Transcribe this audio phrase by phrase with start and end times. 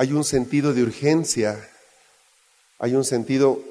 [0.00, 1.62] Hay un sentido de urgencia,
[2.78, 3.62] hay un sentido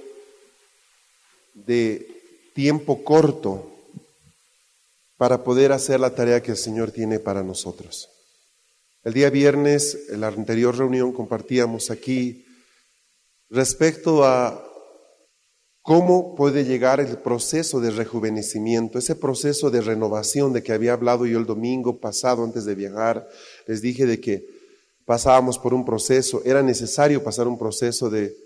[1.55, 2.05] de
[2.53, 3.71] tiempo corto
[5.17, 8.09] para poder hacer la tarea que el Señor tiene para nosotros.
[9.03, 12.45] El día viernes, en la anterior reunión, compartíamos aquí
[13.49, 14.63] respecto a
[15.81, 21.25] cómo puede llegar el proceso de rejuvenecimiento, ese proceso de renovación de que había hablado
[21.25, 23.27] yo el domingo pasado antes de viajar.
[23.65, 24.58] Les dije de que
[25.09, 28.37] pasábamos por un proceso, era necesario pasar un proceso de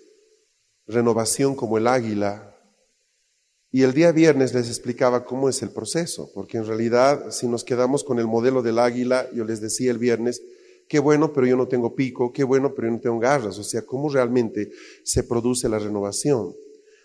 [0.88, 2.58] renovación como el águila.
[3.69, 7.66] Y el día viernes les explicaba cómo es el proceso, porque en realidad si nos
[7.66, 10.41] quedamos con el modelo del águila, yo les decía el viernes,
[10.88, 13.64] qué bueno, pero yo no tengo pico, qué bueno, pero yo no tengo garras, o
[13.66, 14.72] sea, cómo realmente
[15.03, 16.53] se produce la renovación.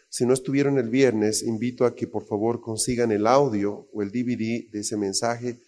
[0.08, 4.12] Si no estuvieron el viernes, invito a que por favor consigan el audio o el
[4.12, 5.58] DVD de ese mensaje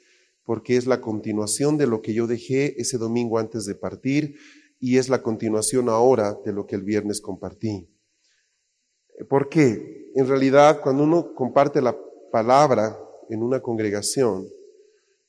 [0.45, 4.37] porque es la continuación de lo que yo dejé ese domingo antes de partir
[4.79, 7.89] y es la continuación ahora de lo que el viernes compartí.
[9.29, 10.11] ¿Por qué?
[10.15, 11.97] En realidad, cuando uno comparte la
[12.33, 14.49] palabra en una congregación,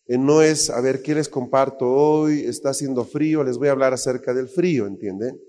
[0.08, 2.42] eh, no es, a ver, ¿qué les comparto hoy?
[2.42, 5.40] Está haciendo frío, les voy a hablar acerca del frío, ¿entienden?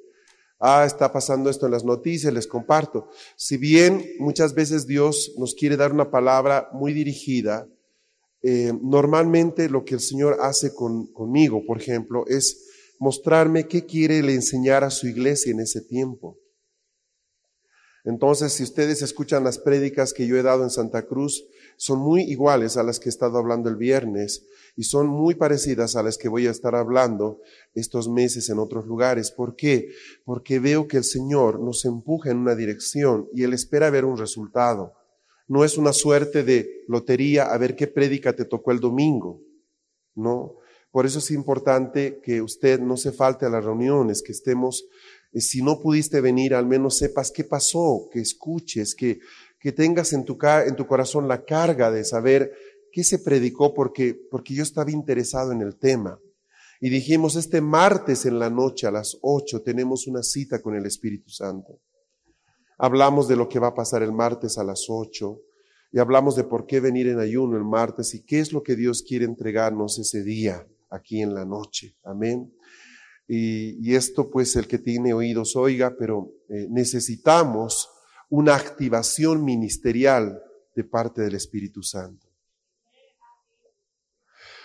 [0.58, 3.08] Ah, está pasando esto en las noticias, les comparto.
[3.36, 7.66] Si bien muchas veces Dios nos quiere dar una palabra muy dirigida,
[8.42, 12.68] eh, normalmente lo que el Señor hace conmigo, por ejemplo, es
[12.98, 16.39] mostrarme qué quiere le enseñar a su iglesia en ese tiempo.
[18.05, 21.44] Entonces, si ustedes escuchan las prédicas que yo he dado en Santa Cruz,
[21.77, 24.44] son muy iguales a las que he estado hablando el viernes
[24.77, 27.40] y son muy parecidas a las que voy a estar hablando
[27.74, 29.30] estos meses en otros lugares.
[29.30, 29.88] ¿Por qué?
[30.24, 34.18] Porque veo que el Señor nos empuja en una dirección y Él espera ver un
[34.18, 34.94] resultado.
[35.52, 39.42] No es una suerte de lotería a ver qué prédica te tocó el domingo.
[40.14, 40.55] No.
[40.90, 44.86] Por eso es importante que usted no se falte a las reuniones, que estemos,
[45.30, 49.18] eh, si no pudiste venir, al menos sepas qué pasó, que escuches, que,
[49.61, 52.55] que tengas en tu, en tu corazón la carga de saber
[52.91, 56.18] qué se predicó porque, porque yo estaba interesado en el tema.
[56.80, 60.86] Y dijimos, este martes en la noche a las ocho tenemos una cita con el
[60.86, 61.79] Espíritu Santo.
[62.82, 65.40] Hablamos de lo que va a pasar el martes a las 8
[65.92, 68.74] y hablamos de por qué venir en ayuno el martes y qué es lo que
[68.74, 71.94] Dios quiere entregarnos ese día aquí en la noche.
[72.02, 72.52] Amén.
[73.28, 77.88] Y, esto pues el que tiene oídos oiga, pero eh, necesitamos
[78.28, 80.42] una activación ministerial
[80.74, 82.26] de parte del Espíritu Santo.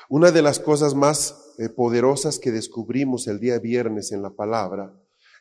[0.09, 4.91] Una de las cosas más eh, poderosas que descubrimos el día viernes en la palabra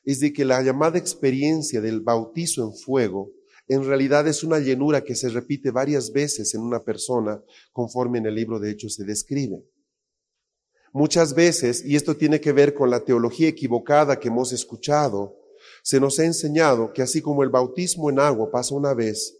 [0.06, 3.32] es de que la llamada experiencia del bautizo en fuego
[3.68, 8.26] en realidad es una llenura que se repite varias veces en una persona conforme en
[8.26, 9.64] el libro de Hechos se describe.
[10.92, 15.36] Muchas veces, y esto tiene que ver con la teología equivocada que hemos escuchado,
[15.82, 19.36] se nos ha enseñado que así como el bautismo en agua pasa una vez,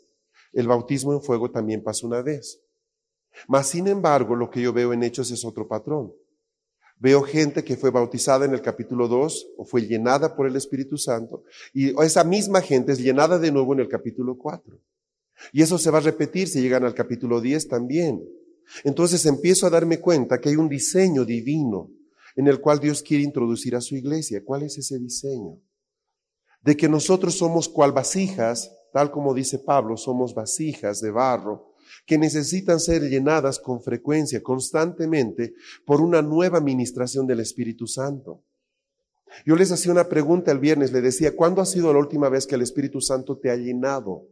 [0.53, 2.60] el bautismo en fuego también pasa una vez.
[3.47, 6.12] Mas, sin embargo, lo que yo veo en Hechos es otro patrón.
[6.99, 10.97] Veo gente que fue bautizada en el capítulo 2 o fue llenada por el Espíritu
[10.97, 14.81] Santo y esa misma gente es llenada de nuevo en el capítulo 4.
[15.53, 18.25] Y eso se va a repetir si llegan al capítulo 10 también.
[18.83, 21.91] Entonces empiezo a darme cuenta que hay un diseño divino
[22.34, 24.43] en el cual Dios quiere introducir a su iglesia.
[24.45, 25.61] ¿Cuál es ese diseño?
[26.63, 31.66] De que nosotros somos cual vasijas, tal como dice Pablo, somos vasijas de barro
[32.06, 35.54] que necesitan ser llenadas con frecuencia, constantemente,
[35.84, 38.45] por una nueva administración del Espíritu Santo.
[39.45, 42.47] Yo les hacía una pregunta el viernes, le decía, ¿cuándo ha sido la última vez
[42.47, 44.28] que el Espíritu Santo te ha llenado?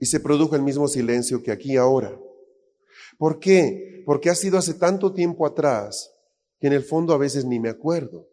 [0.00, 2.18] Y se produjo el mismo silencio que aquí ahora.
[3.16, 4.02] ¿Por qué?
[4.04, 6.12] Porque ha sido hace tanto tiempo atrás
[6.58, 8.28] que en el fondo a veces ni me acuerdo.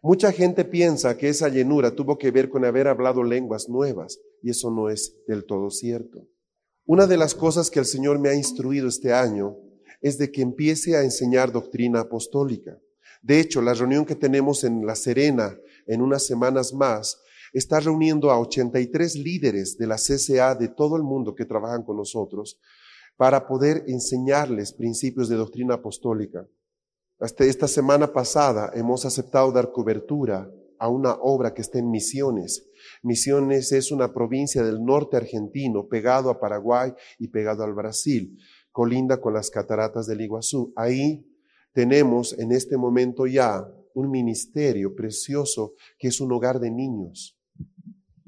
[0.00, 4.50] Mucha gente piensa que esa llenura tuvo que ver con haber hablado lenguas nuevas y
[4.50, 6.28] eso no es del todo cierto.
[6.86, 9.56] Una de las cosas que el Señor me ha instruido este año
[10.02, 12.78] es de que empiece a enseñar doctrina apostólica.
[13.22, 17.22] De hecho, la reunión que tenemos en La Serena en unas semanas más
[17.54, 21.96] está reuniendo a 83 líderes de la CCA de todo el mundo que trabajan con
[21.96, 22.60] nosotros
[23.16, 26.46] para poder enseñarles principios de doctrina apostólica.
[27.18, 30.50] Hasta esta semana pasada hemos aceptado dar cobertura
[30.84, 32.68] a una obra que está en Misiones.
[33.02, 38.36] Misiones es una provincia del norte argentino, pegado a Paraguay y pegado al Brasil,
[38.70, 40.74] colinda con las cataratas del Iguazú.
[40.76, 41.26] Ahí
[41.72, 47.34] tenemos en este momento ya un ministerio precioso que es un hogar de niños.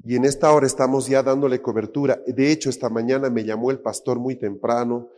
[0.03, 2.19] Y en esta hora estamos ya dándole cobertura.
[2.25, 5.09] De hecho, esta mañana me llamó el pastor muy temprano,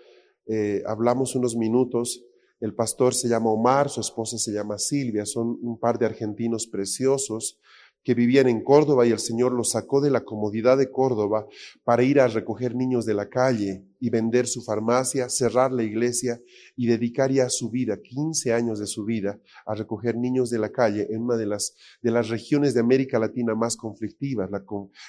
[0.45, 2.21] eh, hablamos unos minutos.
[2.59, 6.67] El pastor se llama Omar, su esposa se llama Silvia, son un par de argentinos
[6.67, 7.59] preciosos
[8.03, 11.47] que vivían en Córdoba y el Señor los sacó de la comodidad de Córdoba
[11.83, 16.41] para ir a recoger niños de la calle y vender su farmacia, cerrar la iglesia
[16.75, 20.71] y dedicar ya su vida, 15 años de su vida, a recoger niños de la
[20.71, 24.63] calle en una de las, de las regiones de América Latina más conflictivas, la,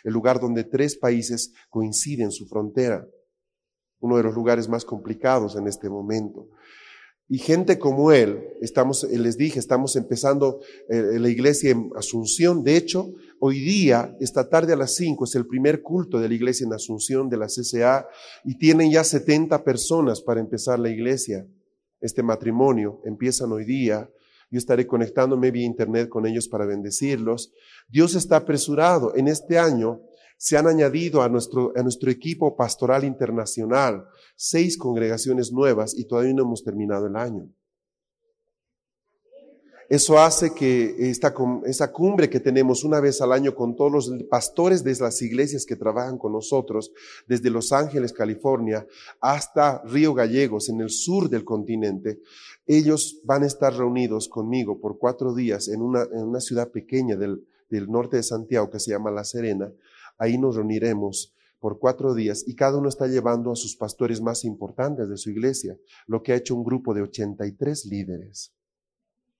[0.04, 3.06] el lugar donde tres países coinciden su frontera,
[4.00, 6.48] uno de los lugares más complicados en este momento.
[7.32, 12.64] Y gente como él, estamos, les dije, estamos empezando eh, la iglesia en Asunción.
[12.64, 16.34] De hecho, hoy día, esta tarde a las 5, es el primer culto de la
[16.34, 18.08] iglesia en Asunción de la CCA
[18.44, 21.46] y tienen ya 70 personas para empezar la iglesia.
[22.00, 24.10] Este matrimonio empiezan hoy día.
[24.50, 27.52] Yo estaré conectándome vía internet con ellos para bendecirlos.
[27.88, 29.14] Dios está apresurado.
[29.14, 30.00] En este año
[30.40, 34.06] se han añadido a nuestro, a nuestro equipo pastoral internacional
[34.36, 37.50] seis congregaciones nuevas y todavía no hemos terminado el año.
[39.90, 41.34] Eso hace que esta,
[41.66, 45.66] esa cumbre que tenemos una vez al año con todos los pastores de las iglesias
[45.66, 46.90] que trabajan con nosotros,
[47.26, 48.86] desde Los Ángeles, California,
[49.20, 52.20] hasta Río Gallegos, en el sur del continente,
[52.66, 57.16] ellos van a estar reunidos conmigo por cuatro días en una, en una ciudad pequeña
[57.16, 59.70] del, del norte de Santiago que se llama La Serena,
[60.20, 64.44] Ahí nos reuniremos por cuatro días y cada uno está llevando a sus pastores más
[64.44, 68.54] importantes de su iglesia, lo que ha hecho un grupo de 83 líderes.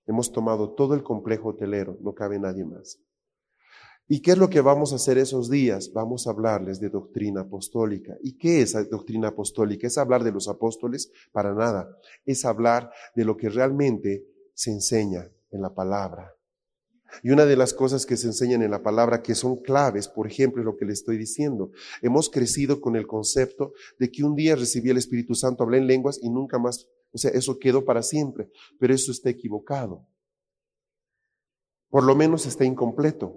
[0.07, 2.99] Hemos tomado todo el complejo hotelero, no cabe nadie más.
[4.07, 5.93] ¿Y qué es lo que vamos a hacer esos días?
[5.93, 8.17] Vamos a hablarles de doctrina apostólica.
[8.21, 9.85] ¿Y qué es doctrina apostólica?
[9.85, 11.11] ¿Es hablar de los apóstoles?
[11.31, 11.95] Para nada.
[12.25, 16.33] Es hablar de lo que realmente se enseña en la palabra.
[17.23, 20.27] Y una de las cosas que se enseñan en la palabra que son claves, por
[20.27, 21.71] ejemplo, lo que le estoy diciendo,
[22.01, 25.87] hemos crecido con el concepto de que un día recibí el Espíritu Santo, hablé en
[25.87, 28.49] lenguas y nunca más, o sea, eso quedó para siempre,
[28.79, 30.07] pero eso está equivocado.
[31.89, 33.35] Por lo menos está incompleto.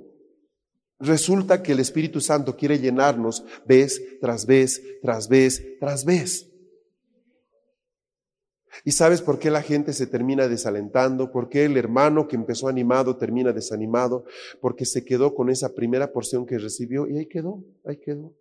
[1.00, 6.53] Resulta que el Espíritu Santo quiere llenarnos vez tras vez, tras vez, tras vez.
[8.82, 11.30] ¿Y sabes por qué la gente se termina desalentando?
[11.30, 14.24] ¿Por qué el hermano que empezó animado termina desanimado?
[14.60, 18.34] Porque se quedó con esa primera porción que recibió y ahí quedó, ahí quedó.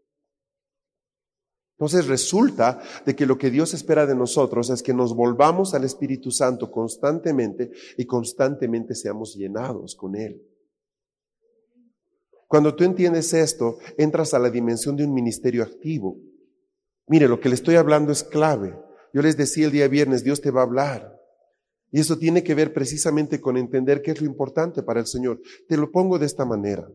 [1.74, 5.84] Entonces resulta de que lo que Dios espera de nosotros es que nos volvamos al
[5.84, 10.42] Espíritu Santo constantemente y constantemente seamos llenados con Él.
[12.48, 16.20] Cuando tú entiendes esto, entras a la dimensión de un ministerio activo.
[17.08, 18.78] Mire, lo que le estoy hablando es clave.
[19.14, 21.20] Yo les decía el día viernes, Dios te va a hablar.
[21.92, 25.40] Y eso tiene que ver precisamente con entender qué es lo importante para el Señor.
[25.70, 26.90] Te lo pongo de esta manera.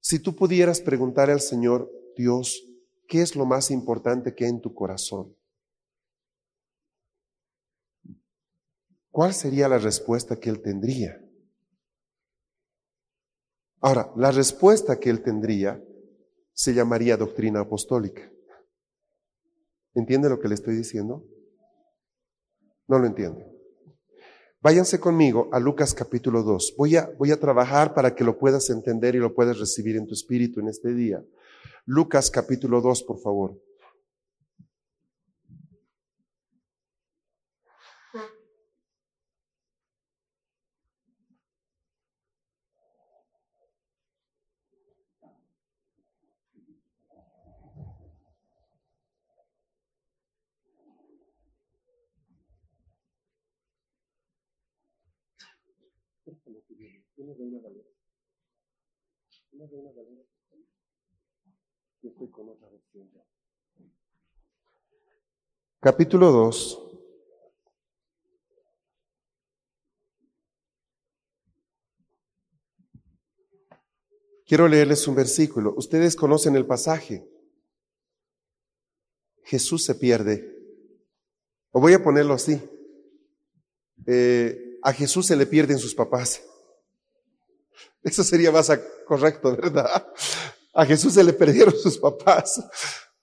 [0.00, 2.60] Si tú pudieras preguntar al Señor, Dios,
[3.06, 5.36] ¿qué es lo más importante que hay en tu corazón?
[9.10, 11.24] ¿Cuál sería la respuesta que Él tendría?
[13.80, 15.80] Ahora, la respuesta que Él tendría
[16.52, 18.33] se llamaría doctrina apostólica.
[19.94, 21.24] ¿Entiende lo que le estoy diciendo?
[22.88, 23.46] No lo entiende.
[24.60, 26.74] Váyanse conmigo a Lucas capítulo 2.
[26.78, 30.06] Voy a, voy a trabajar para que lo puedas entender y lo puedas recibir en
[30.06, 31.22] tu espíritu en este día.
[31.84, 33.60] Lucas capítulo 2, por favor.
[65.80, 66.80] Capítulo 2.
[74.46, 75.74] Quiero leerles un versículo.
[75.76, 77.26] Ustedes conocen el pasaje.
[79.42, 80.54] Jesús se pierde.
[81.70, 82.60] O voy a ponerlo así.
[84.06, 86.42] Eh, a Jesús se le pierden sus papás.
[88.04, 88.70] Eso sería más
[89.06, 90.06] correcto, ¿verdad?
[90.74, 92.62] A Jesús se le perdieron sus papás.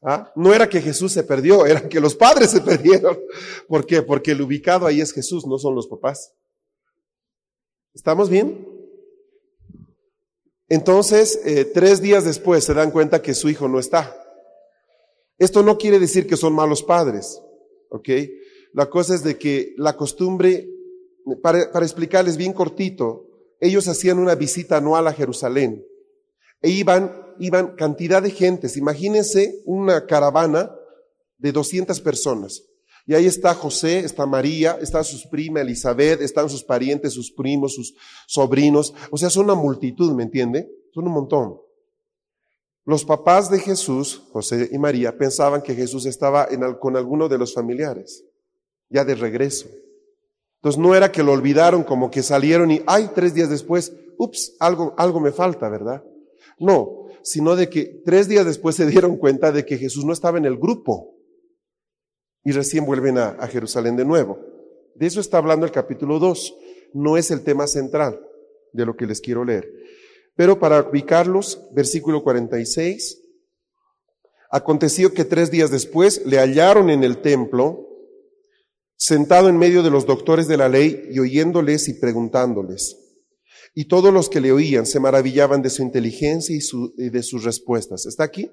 [0.02, 0.32] ¿Ah?
[0.36, 3.20] No era que Jesús se perdió, era que los padres se perdieron.
[3.68, 4.02] ¿Por qué?
[4.02, 6.34] Porque el ubicado ahí es Jesús, no son los papás.
[7.94, 8.68] ¿Estamos bien?
[10.68, 14.18] Entonces, eh, tres días después se dan cuenta que su hijo no está.
[15.38, 17.40] Esto no quiere decir que son malos padres,
[17.90, 18.10] ¿ok?
[18.74, 20.68] La cosa es de que la costumbre,
[21.44, 23.31] para, para explicarles bien cortito,
[23.62, 25.86] ellos hacían una visita anual a Jerusalén
[26.62, 28.78] e iban iban cantidad de gentes.
[28.78, 30.72] Imagínense una caravana
[31.38, 32.64] de 200 personas.
[33.08, 37.74] Y ahí está José, está María, está su prima Elizabeth, están sus parientes, sus primos,
[37.74, 37.96] sus
[38.28, 38.94] sobrinos.
[39.10, 40.70] O sea, son una multitud, ¿me entiende?
[40.94, 41.60] Son un montón.
[42.86, 46.48] Los papás de Jesús, José y María, pensaban que Jesús estaba
[46.80, 48.24] con alguno de los familiares,
[48.90, 49.68] ya de regreso.
[50.62, 54.56] Entonces no era que lo olvidaron como que salieron y, ay, tres días después, ups,
[54.60, 56.04] algo, algo me falta, ¿verdad?
[56.60, 60.38] No, sino de que tres días después se dieron cuenta de que Jesús no estaba
[60.38, 61.16] en el grupo
[62.44, 64.40] y recién vuelven a, Jerusalén de nuevo.
[64.96, 66.56] De eso está hablando el capítulo 2.
[66.94, 68.20] No es el tema central
[68.72, 69.68] de lo que les quiero leer.
[70.36, 73.20] Pero para ubicarlos, versículo 46,
[74.50, 77.91] aconteció que tres días después le hallaron en el templo,
[79.02, 83.00] sentado en medio de los doctores de la ley y oyéndoles y preguntándoles.
[83.74, 88.06] Y todos los que le oían se maravillaban de su inteligencia y, de sus respuestas.
[88.06, 88.52] ¿Está aquí?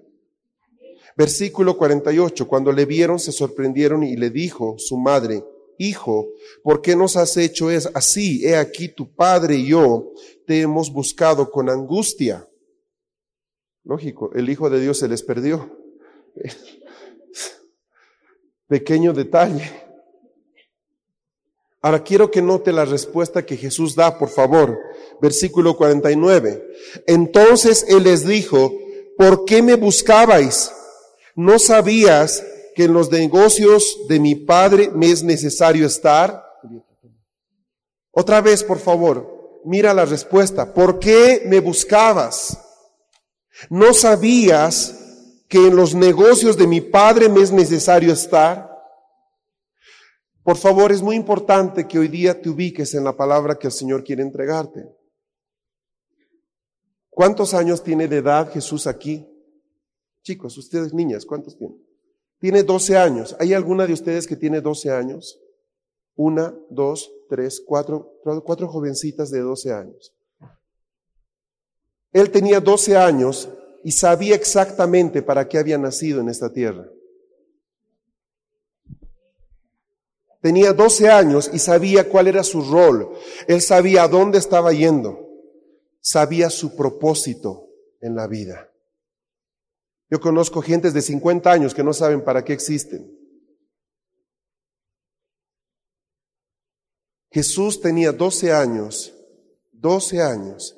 [1.19, 2.49] Versículo 48.
[2.49, 5.45] Cuando le vieron se sorprendieron y le dijo su madre,
[5.77, 6.31] Hijo,
[6.63, 8.47] ¿por qué nos has hecho es así?
[8.47, 10.15] He aquí tu padre y yo
[10.47, 12.49] te hemos buscado con angustia.
[13.85, 15.79] Lógico, el Hijo de Dios se les perdió.
[18.67, 19.88] Pequeño detalle.
[21.89, 24.79] Ahora quiero que note la respuesta que Jesús da, por favor.
[25.23, 26.63] Versículo 49.
[27.07, 28.75] Entonces Él les dijo,
[29.17, 30.71] ¿por qué me buscabais?
[31.35, 36.45] ¿No sabías que en los negocios de mi Padre me es necesario estar?
[38.11, 40.75] Otra vez, por favor, mira la respuesta.
[40.75, 42.59] ¿Por qué me buscabas?
[43.71, 44.95] ¿No sabías
[45.49, 48.68] que en los negocios de mi Padre me es necesario estar?
[50.49, 53.73] Por favor, es muy importante que hoy día te ubiques en la palabra que el
[53.75, 54.89] Señor quiere entregarte.
[57.11, 59.29] ¿Cuántos años tiene de edad Jesús aquí?
[60.23, 61.77] Chicos, ustedes niñas, ¿cuántos tienen?
[62.39, 63.37] Tiene 12 años.
[63.39, 65.39] ¿Hay alguna de ustedes que tiene 12 años?
[66.17, 70.15] Una, dos, tres, cuatro, cuatro jovencitas de 12 años.
[72.11, 73.51] Él tenía 12 años
[73.85, 76.89] y sabía exactamente para qué había nacido en esta tierra.
[80.41, 83.13] Tenía 12 años y sabía cuál era su rol.
[83.49, 85.27] Él sabía a dónde estaba yendo.
[86.01, 87.69] Sabía su propósito
[88.01, 88.71] en la vida.
[90.11, 93.15] Yo conozco gentes de 50 años que no saben para qué existen.
[97.31, 99.13] Jesús tenía 12 años,
[99.73, 100.77] 12 años.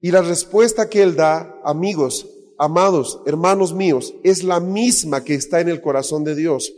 [0.00, 5.60] Y la respuesta que él da, amigos, amados, hermanos míos, es la misma que está
[5.60, 6.72] en el corazón de Dios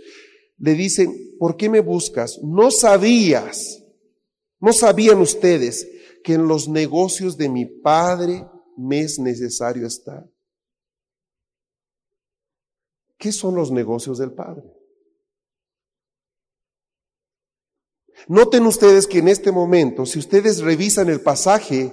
[0.58, 2.38] le dicen, ¿por qué me buscas?
[2.42, 3.82] No sabías,
[4.61, 5.88] no sabían ustedes
[6.23, 8.46] que en los negocios de mi Padre
[8.76, 10.28] me es necesario estar.
[13.18, 14.64] ¿Qué son los negocios del Padre?
[18.28, 21.92] Noten ustedes que en este momento, si ustedes revisan el pasaje,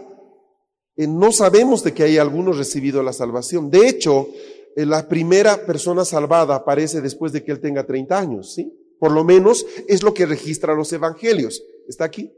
[0.96, 3.70] eh, no sabemos de que hay algunos recibido la salvación.
[3.70, 4.30] De hecho,
[4.76, 8.72] la primera persona salvada aparece después de que él tenga 30 años, ¿sí?
[9.00, 11.64] Por lo menos es lo que registran los evangelios.
[11.88, 12.32] ¿Está aquí?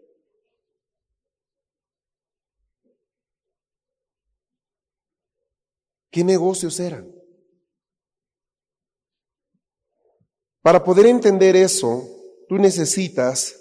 [6.10, 7.12] ¿Qué negocios eran?
[10.62, 12.08] Para poder entender eso,
[12.48, 13.60] tú necesitas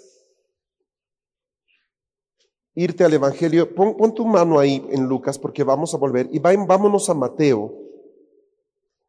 [2.75, 3.75] irte al Evangelio.
[3.75, 7.82] Pon, tu mano ahí en Lucas porque vamos a volver y vámonos a Mateo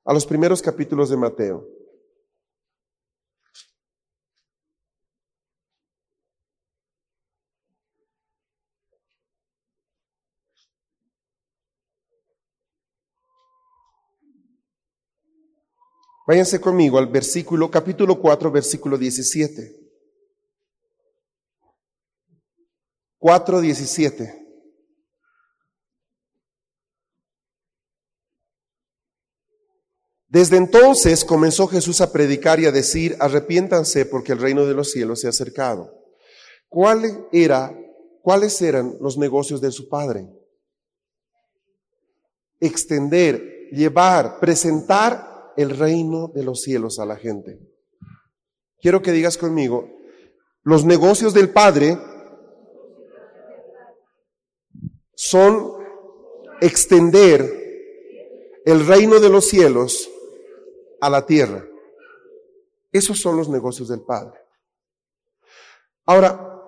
[0.04, 1.66] a los primeros capítulos de Mateo.
[16.26, 19.76] Váyanse conmigo al versículo, capítulo 4, versículo 17.
[23.18, 24.43] 4, 17.
[30.35, 34.91] Desde entonces comenzó Jesús a predicar y a decir, arrepiéntanse porque el reino de los
[34.91, 35.97] cielos se ha acercado.
[36.69, 37.73] ¿Cuál era,
[38.21, 40.26] ¿Cuáles eran los negocios de su padre?
[42.59, 47.61] Extender, llevar, presentar el reino de los cielos a la gente.
[48.81, 49.88] Quiero que digas conmigo,
[50.64, 51.97] los negocios del Padre
[55.14, 55.75] son
[56.61, 57.62] extender
[58.64, 60.11] el reino de los cielos
[61.04, 61.62] a la tierra.
[62.90, 64.40] Esos son los negocios del Padre.
[66.06, 66.58] Ahora,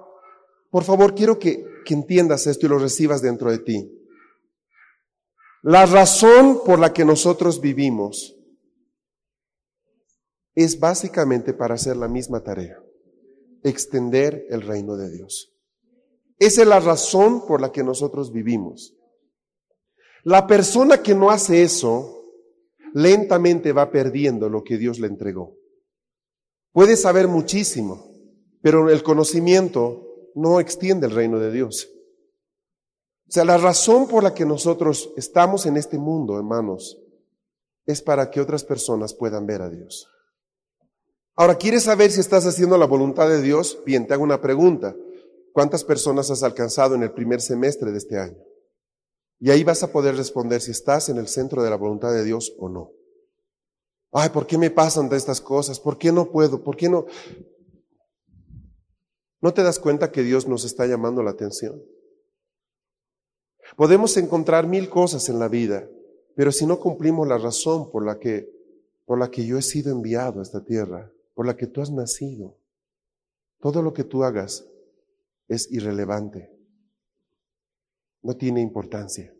[0.70, 3.90] por favor, quiero que, que entiendas esto y lo recibas dentro de ti.
[5.62, 8.36] La razón por la que nosotros vivimos
[10.54, 12.78] es básicamente para hacer la misma tarea,
[13.62, 15.54] extender el reino de Dios.
[16.38, 18.94] Esa es la razón por la que nosotros vivimos.
[20.24, 22.15] La persona que no hace eso,
[22.94, 25.56] lentamente va perdiendo lo que Dios le entregó.
[26.72, 28.10] Puede saber muchísimo,
[28.62, 31.88] pero el conocimiento no extiende el reino de Dios.
[33.28, 36.98] O sea, la razón por la que nosotros estamos en este mundo, hermanos,
[37.86, 40.08] es para que otras personas puedan ver a Dios.
[41.34, 43.82] Ahora, ¿quieres saber si estás haciendo la voluntad de Dios?
[43.84, 44.94] Bien, te hago una pregunta.
[45.52, 48.45] ¿Cuántas personas has alcanzado en el primer semestre de este año?
[49.38, 52.24] Y ahí vas a poder responder si estás en el centro de la voluntad de
[52.24, 52.92] Dios o no.
[54.12, 55.78] Ay, ¿por qué me pasan de estas cosas?
[55.78, 56.62] ¿Por qué no puedo?
[56.62, 57.06] ¿Por qué no?
[59.42, 61.82] ¿No te das cuenta que Dios nos está llamando la atención?
[63.76, 65.86] Podemos encontrar mil cosas en la vida,
[66.34, 68.48] pero si no cumplimos la razón por la que,
[69.04, 71.90] por la que yo he sido enviado a esta tierra, por la que tú has
[71.90, 72.56] nacido,
[73.60, 74.66] todo lo que tú hagas
[75.48, 76.55] es irrelevante
[78.26, 79.32] no tiene importancia.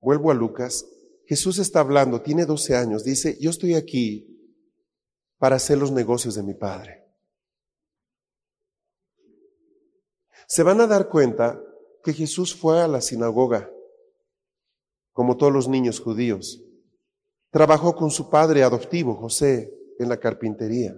[0.00, 0.86] Vuelvo a Lucas.
[1.26, 4.28] Jesús está hablando, tiene 12 años, dice, yo estoy aquí
[5.38, 7.04] para hacer los negocios de mi Padre.
[10.46, 11.60] Se van a dar cuenta
[12.04, 13.68] que Jesús fue a la sinagoga,
[15.12, 16.62] como todos los niños judíos.
[17.50, 20.96] Trabajó con su padre adoptivo, José, en la carpintería.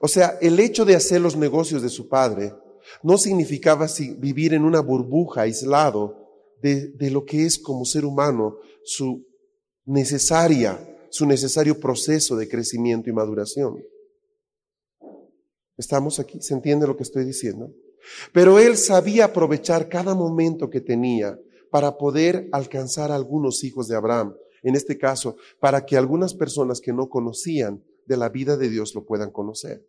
[0.00, 2.54] O sea, el hecho de hacer los negocios de su padre
[3.02, 3.86] no significaba
[4.18, 6.28] vivir en una burbuja aislado
[6.60, 9.26] de, lo que es como ser humano su
[9.84, 10.78] necesaria,
[11.10, 13.82] su necesario proceso de crecimiento y maduración.
[15.76, 16.40] ¿Estamos aquí?
[16.40, 17.72] ¿Se entiende lo que estoy diciendo?
[18.32, 21.38] Pero él sabía aprovechar cada momento que tenía
[21.70, 26.80] para poder alcanzar a algunos hijos de Abraham, en este caso, para que algunas personas
[26.80, 29.86] que no conocían de la vida de Dios lo puedan conocer.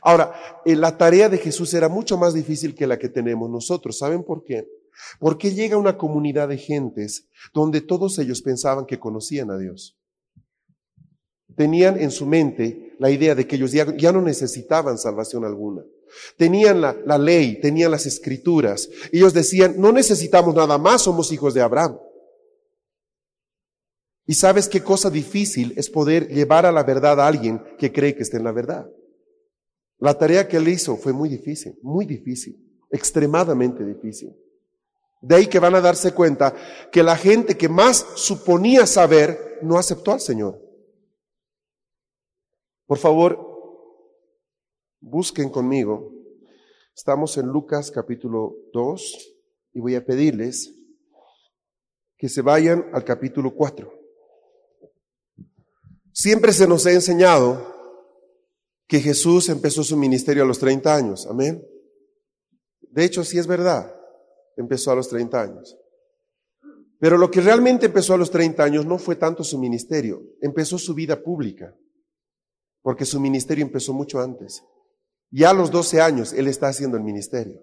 [0.00, 3.98] Ahora, eh, la tarea de Jesús era mucho más difícil que la que tenemos nosotros.
[3.98, 4.66] ¿Saben por qué?
[5.18, 9.96] Porque llega una comunidad de gentes donde todos ellos pensaban que conocían a Dios.
[11.56, 15.82] Tenían en su mente la idea de que ellos ya, no necesitaban salvación alguna.
[16.36, 18.88] Tenían la, la ley, tenían las escrituras.
[19.12, 21.98] Ellos decían, no necesitamos nada más, somos hijos de Abraham.
[24.26, 28.14] Y sabes qué cosa difícil es poder llevar a la verdad a alguien que cree
[28.14, 28.88] que está en la verdad.
[29.98, 32.56] La tarea que él hizo fue muy difícil, muy difícil,
[32.90, 34.36] extremadamente difícil.
[35.20, 36.54] De ahí que van a darse cuenta
[36.92, 40.60] que la gente que más suponía saber no aceptó al Señor.
[42.86, 43.38] Por favor,
[45.00, 46.12] busquen conmigo.
[46.94, 49.34] Estamos en Lucas capítulo 2
[49.72, 50.74] y voy a pedirles
[52.18, 53.92] que se vayan al capítulo 4.
[56.12, 57.73] Siempre se nos ha enseñado
[58.86, 61.26] que Jesús empezó su ministerio a los 30 años.
[61.26, 61.66] Amén.
[62.80, 63.94] De hecho, sí es verdad,
[64.56, 65.76] empezó a los 30 años.
[67.00, 70.78] Pero lo que realmente empezó a los 30 años no fue tanto su ministerio, empezó
[70.78, 71.74] su vida pública,
[72.82, 74.62] porque su ministerio empezó mucho antes.
[75.30, 77.60] Ya a los 12 años él está haciendo el ministerio.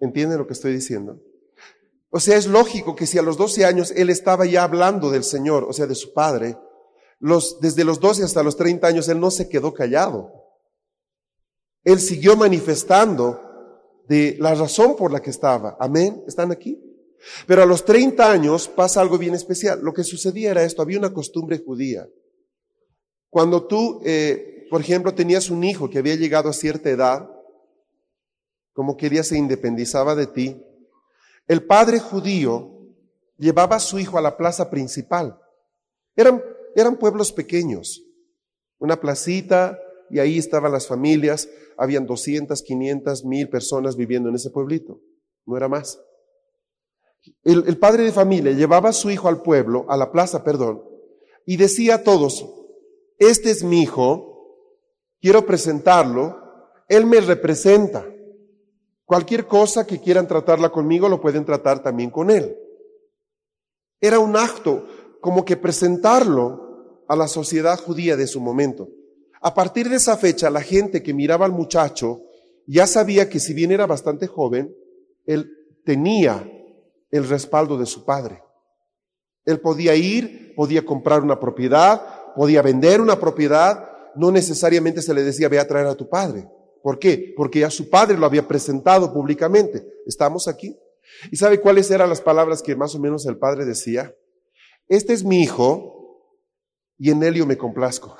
[0.00, 1.22] ¿Entienden lo que estoy diciendo?
[2.10, 5.22] O sea, es lógico que si a los 12 años él estaba ya hablando del
[5.22, 6.58] Señor, o sea, de su Padre,
[7.60, 10.32] desde los 12 hasta los 30 años, él no se quedó callado.
[11.84, 13.40] Él siguió manifestando
[14.08, 15.76] de la razón por la que estaba.
[15.78, 16.24] Amén.
[16.26, 16.80] ¿Están aquí?
[17.46, 19.80] Pero a los 30 años pasa algo bien especial.
[19.82, 22.08] Lo que sucedía era esto, había una costumbre judía.
[23.30, 27.30] Cuando tú, eh, por ejemplo, tenías un hijo que había llegado a cierta edad,
[28.72, 30.60] como quería se independizaba de ti,
[31.46, 32.72] el padre judío
[33.36, 35.38] llevaba a su hijo a la plaza principal.
[36.16, 36.42] Eran
[36.74, 38.02] eran pueblos pequeños,
[38.78, 39.78] una placita
[40.10, 45.00] y ahí estaban las familias, habían 200, 500, mil personas viviendo en ese pueblito,
[45.46, 46.00] no era más.
[47.44, 50.82] El, el, padre de familia llevaba a su hijo al pueblo, a la plaza, perdón,
[51.46, 52.44] y decía a todos,
[53.18, 54.32] este es mi hijo,
[55.20, 56.36] quiero presentarlo,
[56.88, 58.04] él me representa.
[59.04, 62.56] Cualquier cosa que quieran tratarla conmigo lo pueden tratar también con él.
[64.00, 64.86] Era un acto
[65.20, 66.61] como que presentarlo
[67.12, 68.88] a la sociedad judía de su momento.
[69.42, 72.22] A partir de esa fecha, la gente que miraba al muchacho
[72.66, 74.74] ya sabía que si bien era bastante joven,
[75.26, 75.52] él
[75.84, 76.50] tenía
[77.10, 78.42] el respaldo de su padre.
[79.44, 82.00] Él podía ir, podía comprar una propiedad,
[82.34, 86.48] podía vender una propiedad, no necesariamente se le decía ve a traer a tu padre.
[86.82, 87.34] ¿Por qué?
[87.36, 89.86] Porque ya su padre lo había presentado públicamente.
[90.06, 90.78] ¿Estamos aquí?
[91.30, 94.14] ¿Y sabe cuáles eran las palabras que más o menos el padre decía?
[94.88, 95.98] Este es mi hijo
[97.02, 98.16] y en él yo me complazco.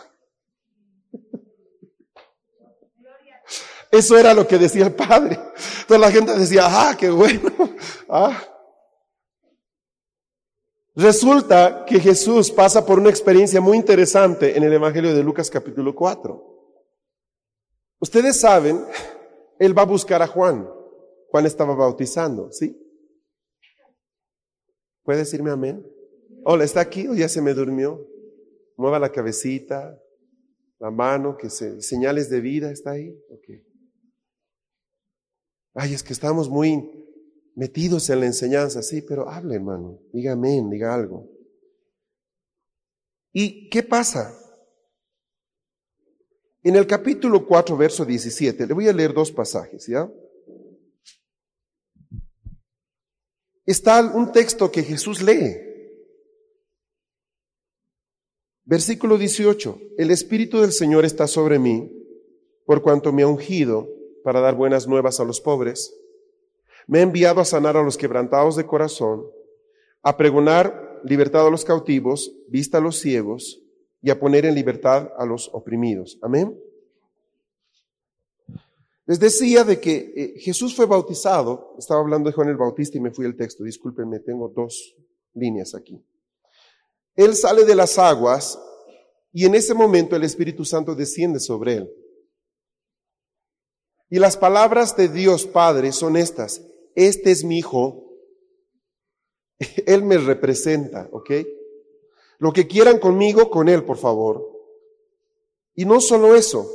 [3.93, 5.35] Eso era lo que decía el padre.
[5.35, 7.53] Entonces la gente decía, ah, qué bueno.
[8.15, 8.43] Ah.
[10.95, 15.95] Resulta que Jesús pasa por una experiencia muy interesante en el Evangelio de Lucas capítulo
[15.95, 16.75] 4.
[18.01, 18.85] Ustedes saben,
[19.59, 20.69] él va a buscar a Juan.
[21.31, 22.77] Juan estaba bautizando, ¿sí?
[25.05, 25.87] ¿Puede decirme amén?
[26.45, 28.12] Hola, ¿está aquí o ya se me durmió?
[28.77, 29.99] Mueva la cabecita,
[30.79, 33.17] la mano, que se, señales de vida, ¿está ahí?
[33.31, 33.65] Okay.
[35.75, 36.91] Ay, es que estamos muy
[37.55, 41.31] metidos en la enseñanza, sí, pero hable, hermano, diga amén, diga algo.
[43.33, 44.39] ¿Y qué pasa?
[46.63, 50.11] En el capítulo 4, verso 17, le voy a leer dos pasajes, ¿ya?
[53.65, 55.72] Está un texto que Jesús lee.
[58.65, 61.91] Versículo 18, el Espíritu del Señor está sobre mí,
[62.65, 63.89] por cuanto me ha ungido
[64.23, 65.95] para dar buenas nuevas a los pobres.
[66.87, 69.27] Me ha enviado a sanar a los quebrantados de corazón,
[70.03, 73.61] a pregonar libertad a los cautivos, vista a los ciegos
[74.01, 76.19] y a poner en libertad a los oprimidos.
[76.23, 76.57] Amén.
[79.07, 83.01] Les decía de que eh, Jesús fue bautizado, estaba hablando de Juan el Bautista y
[83.01, 84.97] me fui el texto, discúlpenme, tengo dos
[85.35, 86.01] líneas aquí.
[87.15, 88.59] Él sale de las aguas
[89.33, 91.93] y en ese momento el Espíritu Santo desciende sobre él.
[94.11, 96.63] Y las palabras de Dios Padre son estas.
[96.95, 98.13] Este es mi hijo.
[99.87, 101.31] Él me representa, ¿ok?
[102.39, 104.47] Lo que quieran conmigo, con Él, por favor.
[105.75, 106.71] Y no solo eso,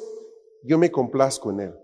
[0.63, 1.75] yo me complazco en Él.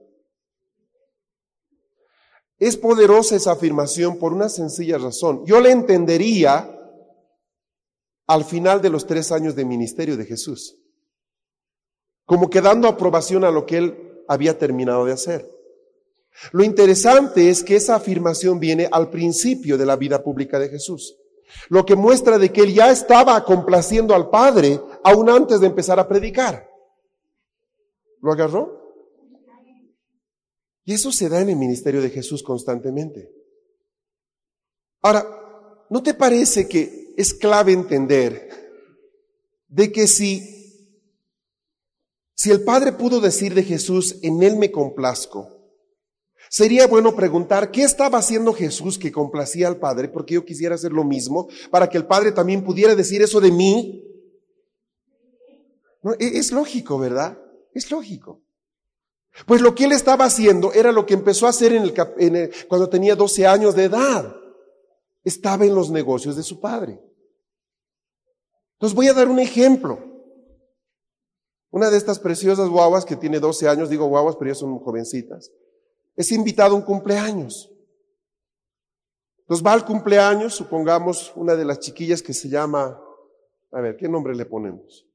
[2.57, 5.45] Es poderosa esa afirmación por una sencilla razón.
[5.45, 6.82] Yo le entendería
[8.27, 10.77] al final de los tres años de ministerio de Jesús,
[12.25, 15.49] como que dando aprobación a lo que Él había terminado de hacer.
[16.51, 21.15] Lo interesante es que esa afirmación viene al principio de la vida pública de Jesús,
[21.69, 25.99] lo que muestra de que él ya estaba complaciendo al Padre aún antes de empezar
[25.99, 26.67] a predicar.
[28.21, 28.81] ¿Lo agarró?
[30.85, 33.31] Y eso se da en el ministerio de Jesús constantemente.
[35.01, 38.49] Ahora, ¿no te parece que es clave entender
[39.67, 40.53] de que si
[42.43, 45.47] si el Padre pudo decir de Jesús, en Él me complazco,
[46.49, 50.09] sería bueno preguntar, ¿qué estaba haciendo Jesús que complacía al Padre?
[50.09, 53.49] Porque yo quisiera hacer lo mismo, para que el Padre también pudiera decir eso de
[53.49, 54.03] mí.
[56.19, 57.37] E-, es lógico, ¿verdad?
[57.73, 58.43] Es lógico.
[59.45, 62.89] Pues lo que él estaba haciendo era lo que empezó a hacer en el, cuando
[62.89, 64.35] tenía 12 años de edad.
[65.23, 66.99] Estaba en los negocios de su padre.
[68.73, 69.99] Entonces voy a dar un ejemplo.
[71.71, 75.51] Una de estas preciosas guaguas que tiene 12 años, digo guaguas, pero ya son jovencitas,
[76.15, 77.71] es invitado a un cumpleaños.
[79.39, 83.01] Entonces va al cumpleaños, supongamos una de las chiquillas que se llama,
[83.71, 85.07] a ver, ¿qué nombre le ponemos?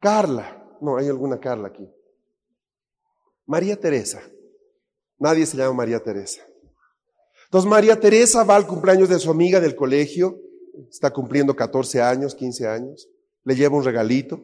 [0.00, 0.56] Carla.
[0.80, 1.86] No, hay alguna Carla aquí.
[3.44, 4.22] María Teresa.
[5.18, 6.42] Nadie se llama María Teresa.
[7.50, 10.40] Entonces María Teresa va al cumpleaños de su amiga del colegio,
[10.88, 13.08] está cumpliendo 14 años, 15 años
[13.42, 14.40] le lleva un regalito,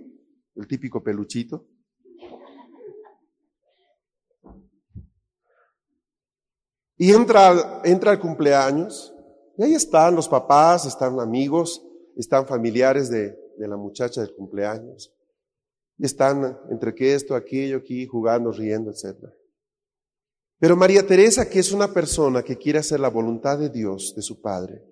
[0.56, 1.66] el típico peluchito.
[6.98, 9.14] Y entra, entra al cumpleaños,
[9.58, 15.12] y ahí están los papás, están amigos, están familiares de, de la muchacha del cumpleaños.
[15.98, 19.14] Y están entre que esto, aquello, aquí, jugando, riendo, etc.
[20.58, 24.22] Pero María Teresa, que es una persona que quiere hacer la voluntad de Dios, de
[24.22, 24.82] su Padre,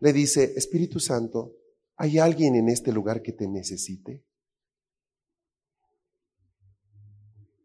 [0.00, 1.56] le dice, Espíritu Santo,
[1.96, 4.24] ¿Hay alguien en este lugar que te necesite?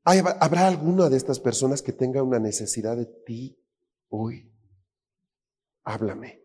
[0.04, 3.60] ¿Habrá alguna de estas personas que tenga una necesidad de ti
[4.10, 4.52] hoy?
[5.84, 6.42] Háblame.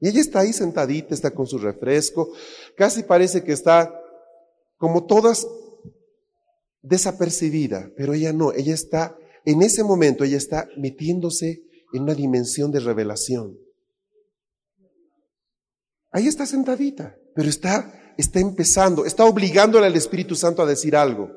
[0.00, 2.32] Y ella está ahí sentadita, está con su refresco,
[2.76, 3.92] casi parece que está
[4.76, 5.46] como todas
[6.82, 12.70] desapercibida, pero ella no, ella está, en ese momento ella está metiéndose en una dimensión
[12.70, 13.58] de revelación.
[16.10, 21.30] Ahí está sentadita, pero está, está empezando, está obligándole al Espíritu Santo a decir algo.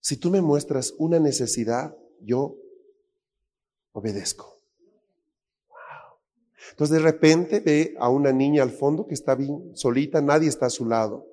[0.00, 2.56] Si tú me muestras una necesidad, yo
[3.92, 4.60] obedezco.
[6.70, 10.66] Entonces de repente ve a una niña al fondo que está bien solita, nadie está
[10.66, 11.26] a su lado.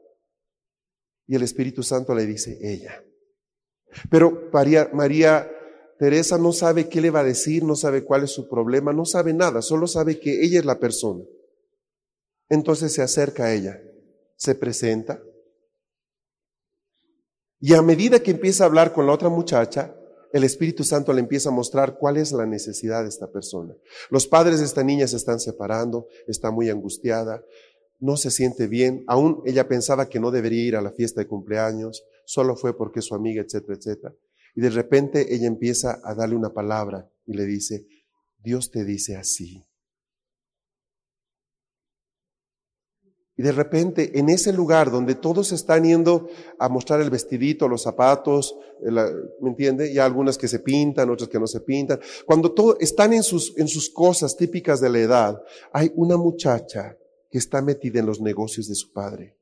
[1.28, 3.04] Y el Espíritu Santo le dice, ella.
[4.10, 5.52] Pero María,
[5.97, 9.06] Teresa no sabe qué le va a decir, no sabe cuál es su problema, no
[9.06, 11.23] sabe nada, solo sabe que ella es la persona.
[12.50, 13.82] Entonces se acerca a ella,
[14.36, 15.21] se presenta.
[17.60, 19.95] Y a medida que empieza a hablar con la otra muchacha,
[20.34, 23.73] el Espíritu Santo le empieza a mostrar cuál es la necesidad de esta persona.
[24.10, 27.43] Los padres de esta niña se están separando, está muy angustiada,
[28.00, 31.28] no se siente bien, aún ella pensaba que no debería ir a la fiesta de
[31.28, 34.14] cumpleaños, solo fue porque su amiga, etcétera, etcétera.
[34.56, 37.86] Y de repente ella empieza a darle una palabra y le dice,
[38.40, 39.64] Dios te dice así.
[43.40, 47.84] Y de repente, en ese lugar donde todos están yendo a mostrar el vestidito, los
[47.84, 48.92] zapatos, eh,
[49.42, 49.92] ¿me entiende?
[49.94, 52.00] Y algunas que se pintan, otras que no se pintan.
[52.26, 56.98] Cuando todos están en sus, en sus cosas típicas de la edad, hay una muchacha
[57.30, 59.38] que está metida en los negocios de su padre.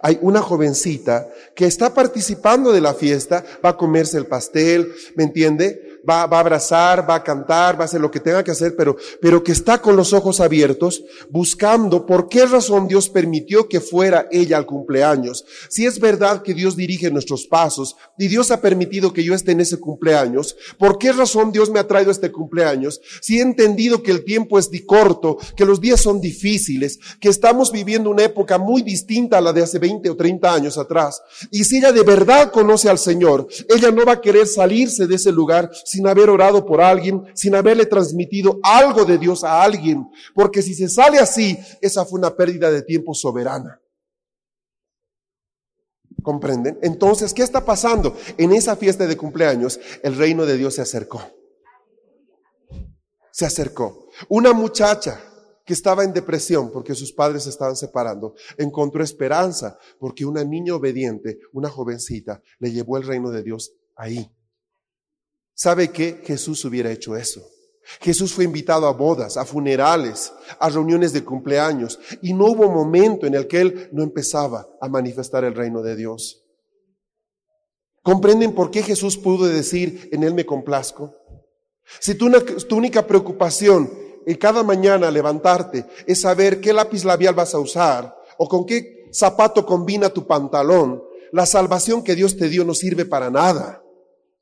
[0.00, 5.24] Hay una jovencita que está participando de la fiesta, va a comerse el pastel, ¿me
[5.24, 5.89] entiende?
[6.08, 8.74] Va, va, a abrazar, va a cantar, va a hacer lo que tenga que hacer,
[8.76, 13.80] pero, pero que está con los ojos abiertos, buscando por qué razón Dios permitió que
[13.80, 15.44] fuera ella al cumpleaños.
[15.68, 19.52] Si es verdad que Dios dirige nuestros pasos y Dios ha permitido que yo esté
[19.52, 23.00] en ese cumpleaños, ¿por qué razón Dios me ha traído este cumpleaños?
[23.20, 27.72] Si he entendido que el tiempo es corto, que los días son difíciles, que estamos
[27.72, 31.64] viviendo una época muy distinta a la de hace 20 o 30 años atrás, y
[31.64, 35.32] si ella de verdad conoce al Señor, ella no va a querer salirse de ese
[35.32, 40.62] lugar sin haber orado por alguien, sin haberle transmitido algo de Dios a alguien, porque
[40.62, 43.80] si se sale así, esa fue una pérdida de tiempo soberana.
[46.22, 46.78] ¿Comprenden?
[46.82, 48.16] Entonces, ¿qué está pasando?
[48.36, 51.22] En esa fiesta de cumpleaños, el reino de Dios se acercó.
[53.32, 54.10] Se acercó.
[54.28, 55.20] Una muchacha
[55.64, 60.74] que estaba en depresión porque sus padres se estaban separando, encontró esperanza porque una niña
[60.74, 64.30] obediente, una jovencita, le llevó el reino de Dios ahí.
[65.62, 66.22] ¿Sabe qué?
[66.24, 67.46] Jesús hubiera hecho eso.
[68.00, 73.26] Jesús fue invitado a bodas, a funerales, a reuniones de cumpleaños y no hubo momento
[73.26, 76.42] en el que él no empezaba a manifestar el reino de Dios.
[78.02, 81.14] ¿Comprenden por qué Jesús pudo decir, en él me complazco?
[81.98, 83.92] Si tu, tu única preocupación
[84.24, 89.10] en cada mañana levantarte es saber qué lápiz labial vas a usar o con qué
[89.12, 93.82] zapato combina tu pantalón, la salvación que Dios te dio no sirve para nada.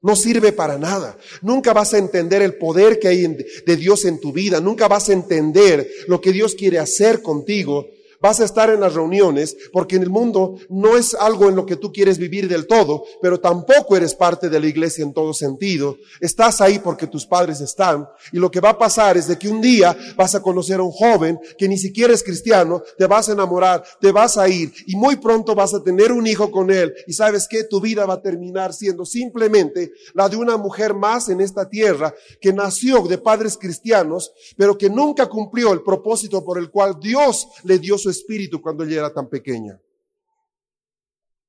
[0.00, 1.18] No sirve para nada.
[1.42, 4.60] Nunca vas a entender el poder que hay de Dios en tu vida.
[4.60, 7.86] Nunca vas a entender lo que Dios quiere hacer contigo
[8.20, 11.64] Vas a estar en las reuniones porque en el mundo no es algo en lo
[11.64, 15.32] que tú quieres vivir del todo, pero tampoco eres parte de la iglesia en todo
[15.32, 15.96] sentido.
[16.20, 19.48] Estás ahí porque tus padres están y lo que va a pasar es de que
[19.48, 23.28] un día vas a conocer a un joven que ni siquiera es cristiano, te vas
[23.28, 26.72] a enamorar, te vas a ir y muy pronto vas a tener un hijo con
[26.72, 30.92] él y sabes que tu vida va a terminar siendo simplemente la de una mujer
[30.92, 36.44] más en esta tierra que nació de padres cristianos, pero que nunca cumplió el propósito
[36.44, 39.80] por el cual Dios le dio su espíritu cuando ella era tan pequeña.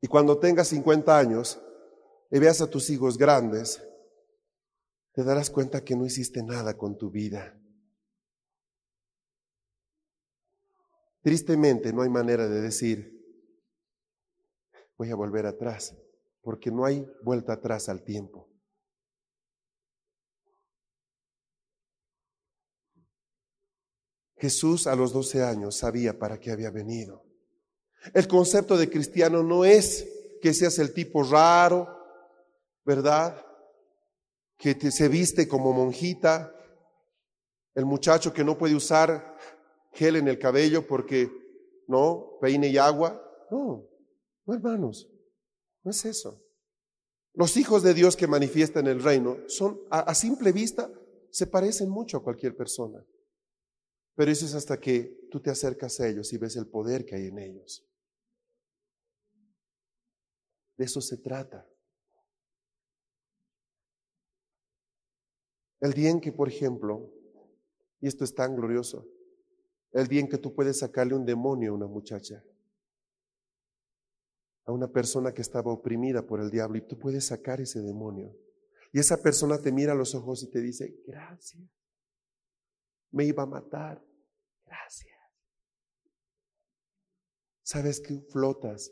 [0.02, 1.62] Y cuando tengas 50 años
[2.32, 3.82] y veas a tus hijos grandes,
[5.13, 7.60] te darás cuenta que no hiciste nada con tu vida.
[11.22, 13.19] Tristemente no hay manera de decir,
[14.98, 15.95] voy a volver atrás,
[16.41, 18.48] porque no hay vuelta atrás al tiempo.
[24.39, 27.23] Jesús a los 12 años sabía para qué había venido.
[28.13, 30.08] El concepto de cristiano no es
[30.41, 31.88] que seas el tipo raro,
[32.86, 33.45] ¿verdad?
[34.58, 36.56] Que te, se viste como monjita,
[37.75, 39.38] el muchacho que no puede usar
[39.91, 41.30] gel en el cabello porque
[41.88, 43.21] no, peine y agua.
[43.52, 43.86] No,
[44.45, 45.10] no hermanos,
[45.84, 46.41] no es eso.
[47.34, 50.89] Los hijos de Dios que manifiestan el reino son, a simple vista,
[51.30, 53.04] se parecen mucho a cualquier persona.
[54.19, 57.15] Pero eso es hasta que tú te acercas a ellos y ves el poder que
[57.15, 57.89] hay en ellos.
[60.75, 61.65] De eso se trata.
[65.79, 67.10] El día en que, por ejemplo,
[68.01, 69.08] y esto es tan glorioso,
[69.93, 72.43] el día en que tú puedes sacarle un demonio a una muchacha,
[74.65, 78.36] a una persona que estaba oprimida por el diablo, y tú puedes sacar ese demonio.
[78.91, 81.63] Y esa persona te mira a los ojos y te dice, gracias,
[83.12, 84.09] me iba a matar,
[84.69, 85.17] Gracias.
[87.63, 88.91] sabes que flotas.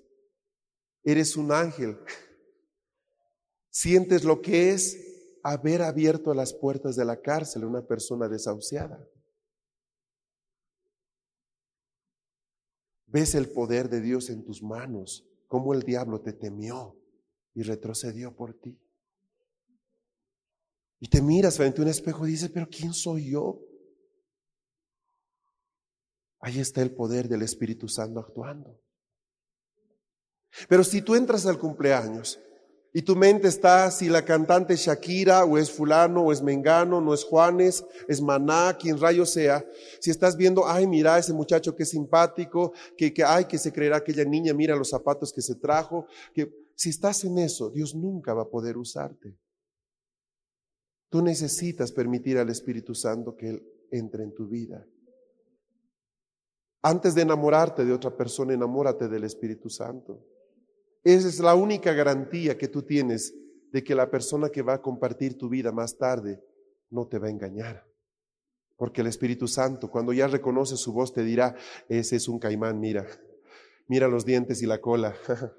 [1.04, 1.98] Eres un ángel.
[3.70, 9.08] Sientes lo que es haber abierto las puertas de la cárcel a una persona desahuciada.
[13.08, 16.96] Ves el poder de Dios en tus manos, cómo el diablo te temió
[17.54, 18.78] y retrocedió por ti.
[21.00, 23.67] Y te miras frente a un espejo y dices, pero ¿quién soy yo?
[26.40, 28.80] Ahí está el poder del Espíritu Santo actuando.
[30.70, 32.40] Pero si tú entras al cumpleaños
[32.94, 37.02] y tu mente está si la cantante es Shakira o es fulano o es Mengano,
[37.02, 39.66] no es Juanes, es Maná, quien rayo sea,
[40.00, 43.72] si estás viendo, ay, mira ese muchacho que es simpático, que, que ay, que se
[43.72, 47.94] creerá aquella niña, mira los zapatos que se trajo, que si estás en eso, Dios
[47.94, 49.38] nunca va a poder usarte.
[51.10, 54.86] Tú necesitas permitir al Espíritu Santo que Él entre en tu vida.
[56.82, 60.24] Antes de enamorarte de otra persona, enamórate del Espíritu Santo.
[61.04, 63.34] Esa es la única garantía que tú tienes
[63.72, 66.42] de que la persona que va a compartir tu vida más tarde
[66.90, 67.86] no te va a engañar.
[68.76, 71.56] Porque el Espíritu Santo, cuando ya reconoce su voz, te dirá,
[71.90, 73.08] ese es un caimán, mira,
[73.88, 75.16] mira los dientes y la cola.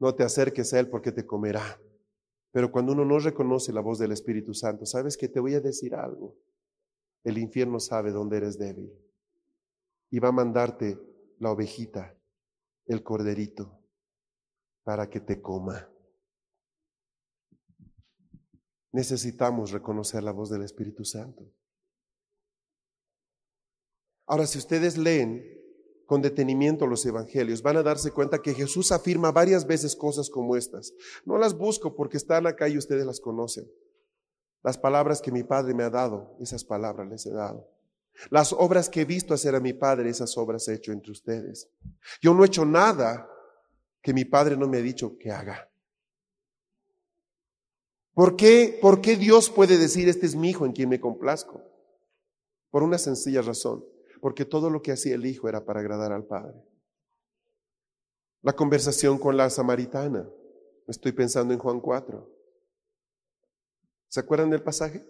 [0.00, 1.80] No te acerques a él porque te comerá.
[2.50, 5.60] Pero cuando uno no reconoce la voz del Espíritu Santo, ¿sabes que te voy a
[5.60, 6.36] decir algo?
[7.22, 8.92] El infierno sabe dónde eres débil
[10.14, 10.96] y va a mandarte
[11.40, 12.16] la ovejita,
[12.86, 13.80] el corderito,
[14.84, 15.90] para que te coma.
[18.92, 21.52] Necesitamos reconocer la voz del Espíritu Santo.
[24.26, 25.44] Ahora, si ustedes leen
[26.06, 30.54] con detenimiento los evangelios, van a darse cuenta que Jesús afirma varias veces cosas como
[30.54, 30.94] estas.
[31.24, 33.68] No las busco porque están acá y ustedes las conocen.
[34.62, 37.73] Las palabras que mi Padre me ha dado, esas palabras les he dado.
[38.30, 41.68] Las obras que he visto hacer a mi Padre, esas obras he hecho entre ustedes.
[42.20, 43.28] Yo no he hecho nada
[44.04, 45.70] que mi padre no me ha dicho que haga?
[48.12, 51.62] ¿Por qué, ¿Por qué Dios puede decir, este es mi hijo en quien me complazco?
[52.70, 53.82] Por una sencilla razón,
[54.20, 56.54] porque todo lo que hacía el hijo era para agradar al padre.
[58.42, 60.28] La conversación con la samaritana,
[60.86, 62.30] estoy pensando en Juan 4.
[64.08, 65.02] ¿Se acuerdan del pasaje?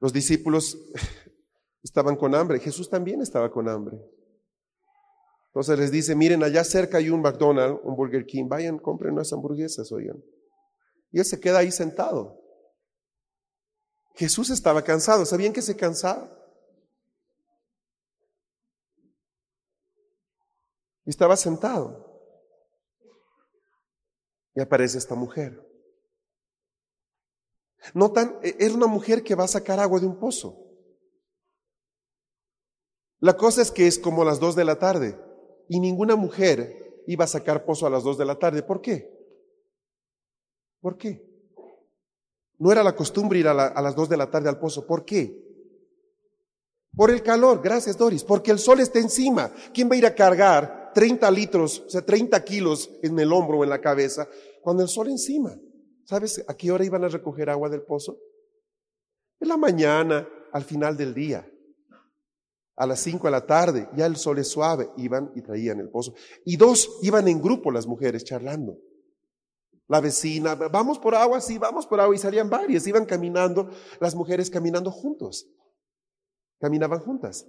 [0.00, 0.78] Los discípulos
[1.82, 3.98] estaban con hambre, Jesús también estaba con hambre.
[5.48, 9.32] Entonces les dice, miren, allá cerca hay un McDonald's, un Burger King, vayan, compren unas
[9.32, 10.22] hamburguesas, oigan.
[11.10, 12.38] Y él se queda ahí sentado.
[14.14, 16.30] Jesús estaba cansado, ¿sabían que se cansaba?
[21.04, 22.04] Y estaba sentado.
[24.54, 25.64] Y aparece esta mujer.
[27.94, 30.64] Notan, e-, es una mujer que va a sacar agua de un pozo.
[33.20, 35.18] La cosa es que es como las dos de la tarde
[35.68, 38.62] y ninguna mujer iba a sacar pozo a las dos de la tarde.
[38.62, 39.10] ¿Por qué?
[40.80, 41.26] ¿Por qué?
[42.58, 44.86] No era la costumbre ir a, las dos de la tarde al pozo.
[44.86, 45.46] ¿Por qué?
[46.94, 49.52] Por el calor, gracias Doris, porque el sol está encima.
[49.72, 53.58] ¿Quién va a ir a cargar 30 litros, o sea, 30 kilos en el hombro
[53.58, 54.28] o en la cabeza
[54.62, 55.56] cuando el sol encima?
[56.08, 58.18] ¿Sabes a qué hora iban a recoger agua del pozo?
[59.40, 61.46] En la mañana, al final del día
[62.76, 65.90] a las 5 de la tarde, ya el sol es suave, iban y traían el
[65.90, 66.14] pozo.
[66.46, 68.78] Y dos, iban en grupo las mujeres charlando.
[69.88, 73.68] La vecina, vamos por agua, sí, vamos por agua, y salían varias, iban caminando,
[74.00, 75.46] las mujeres caminando juntos,
[76.60, 77.46] caminaban juntas.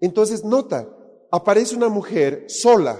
[0.00, 0.88] Entonces, nota,
[1.30, 2.98] aparece una mujer sola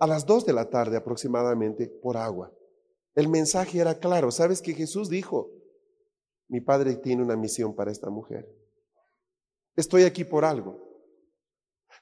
[0.00, 2.52] a las 2 de la tarde aproximadamente por agua.
[3.14, 5.50] El mensaje era claro, ¿sabes que Jesús dijo?
[6.48, 8.48] Mi padre tiene una misión para esta mujer.
[9.76, 10.78] Estoy aquí por algo.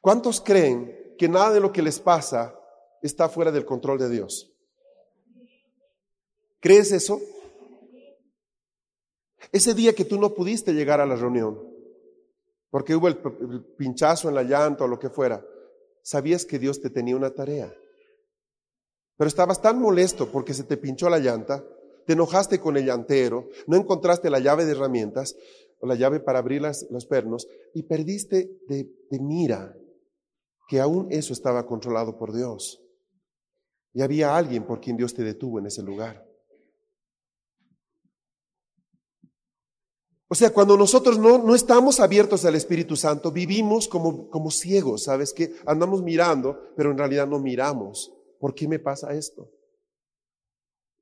[0.01, 2.59] ¿Cuántos creen que nada de lo que les pasa
[3.03, 4.53] está fuera del control de Dios?
[6.61, 7.21] ¿Crees eso?
[9.53, 11.59] Ese día que tú no pudiste llegar a la reunión,
[12.71, 13.17] porque hubo el,
[13.77, 15.45] pinchazo en la llanta o lo que fuera,
[16.03, 17.73] sabías que Dios te tenía una tarea.
[19.19, 21.63] Pero estabas tan molesto porque se te pinchó la llanta,
[22.07, 25.37] te enojaste con el llantero, no encontraste la llave de herramientas,
[25.81, 29.77] o la llave para abrir los pernos y perdiste de, de mira
[30.69, 32.83] que aún eso estaba controlado por Dios.
[33.93, 36.27] Y había alguien por quien Dios te detuvo en ese lugar.
[40.31, 45.05] O sea, cuando nosotros no, no estamos abiertos al Espíritu Santo, vivimos como, como ciegos,
[45.05, 45.33] ¿sabes?
[45.33, 48.13] Que andamos mirando, pero en realidad no miramos.
[48.39, 49.51] ¿Por qué me pasa esto?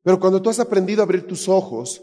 [0.03, 2.03] Pero cuando tú has aprendido a abrir tus ojos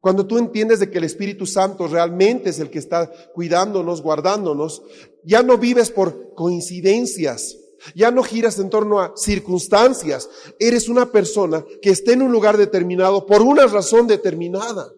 [0.00, 4.82] Cuando tú entiendes de que el Espíritu Santo realmente es el que está cuidándonos, guardándonos,
[5.24, 7.58] ya no vives por coincidencias,
[7.94, 10.28] ya no giras en torno a circunstancias.
[10.58, 14.90] Eres una persona que está en un lugar determinado por una razón determinada.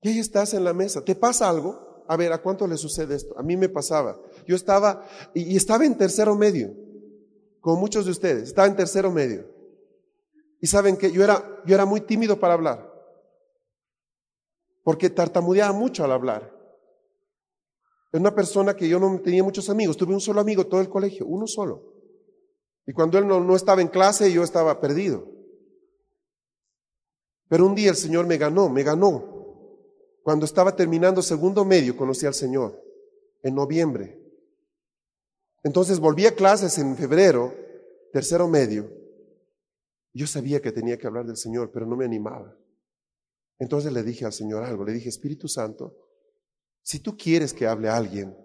[0.00, 1.04] Y ahí estás en la mesa.
[1.04, 2.04] ¿Te pasa algo?
[2.08, 3.38] A ver, ¿a cuánto le sucede esto?
[3.38, 4.18] A mí me pasaba.
[4.46, 6.74] Yo estaba, y estaba en tercero medio,
[7.60, 9.46] como muchos de ustedes, estaba en tercero medio.
[10.60, 12.92] Y saben que yo era, yo era muy tímido para hablar,
[14.84, 16.52] porque tartamudeaba mucho al hablar.
[18.12, 20.88] Era una persona que yo no tenía muchos amigos, tuve un solo amigo todo el
[20.88, 21.92] colegio, uno solo.
[22.86, 25.26] Y cuando él no, no estaba en clase, yo estaba perdido.
[27.48, 29.32] Pero un día el Señor me ganó, me ganó.
[30.22, 32.80] Cuando estaba terminando segundo medio, conocí al Señor,
[33.42, 34.21] en noviembre.
[35.62, 37.54] Entonces volví a clases en febrero,
[38.12, 38.90] tercero medio.
[40.12, 42.56] Yo sabía que tenía que hablar del Señor, pero no me animaba.
[43.58, 45.96] Entonces le dije al Señor algo, le dije, Espíritu Santo,
[46.82, 48.36] si tú quieres que hable a alguien,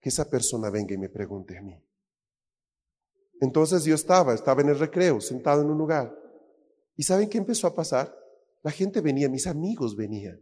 [0.00, 1.82] que esa persona venga y me pregunte a mí.
[3.40, 6.14] Entonces yo estaba, estaba en el recreo, sentado en un lugar.
[6.94, 8.14] ¿Y saben qué empezó a pasar?
[8.62, 10.40] La gente venía, mis amigos venían.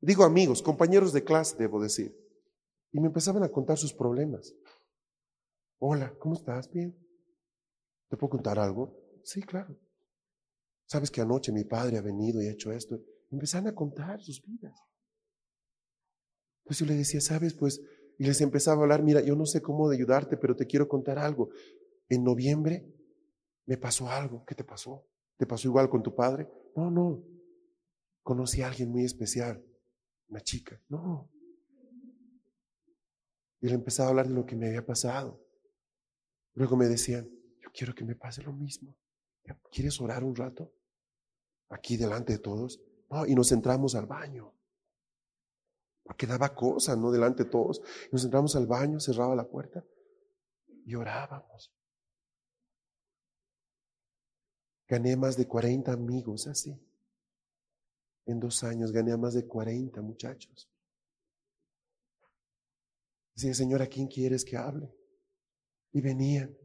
[0.00, 2.18] Digo amigos, compañeros de clase, debo decir.
[2.90, 4.54] Y me empezaban a contar sus problemas.
[5.84, 6.70] Hola, ¿cómo estás?
[6.70, 6.96] Bien.
[8.08, 8.96] ¿Te puedo contar algo?
[9.24, 9.76] Sí, claro.
[10.86, 13.00] Sabes que anoche mi padre ha venido y ha hecho esto.
[13.32, 14.78] Empezaron a contar sus vidas.
[16.62, 17.82] Pues yo le decía, sabes, pues,
[18.16, 20.86] y les empezaba a hablar, mira, yo no sé cómo de ayudarte, pero te quiero
[20.86, 21.50] contar algo.
[22.08, 22.86] En noviembre
[23.66, 24.44] me pasó algo.
[24.44, 25.04] ¿Qué te pasó?
[25.36, 26.48] ¿Te pasó igual con tu padre?
[26.76, 27.24] No, no.
[28.22, 29.60] Conocí a alguien muy especial
[30.28, 30.80] una chica.
[30.88, 31.28] No.
[33.60, 35.42] Y le empezaba a hablar de lo que me había pasado.
[36.54, 37.28] Luego me decían,
[37.60, 38.94] yo quiero que me pase lo mismo.
[39.70, 40.72] ¿Quieres orar un rato?
[41.70, 42.80] Aquí delante de todos.
[43.10, 44.52] No, y nos entramos al baño.
[46.02, 47.10] Porque daba cosa, ¿no?
[47.10, 47.80] Delante de todos.
[48.10, 49.84] nos entramos al baño, cerraba la puerta
[50.84, 51.72] y orábamos.
[54.88, 56.78] Gané más de 40 amigos así.
[58.26, 60.68] En dos años gané a más de 40 muchachos.
[63.34, 64.94] Decía, Señor, ¿a quién quieres que hable?
[65.92, 66.56] Y venían.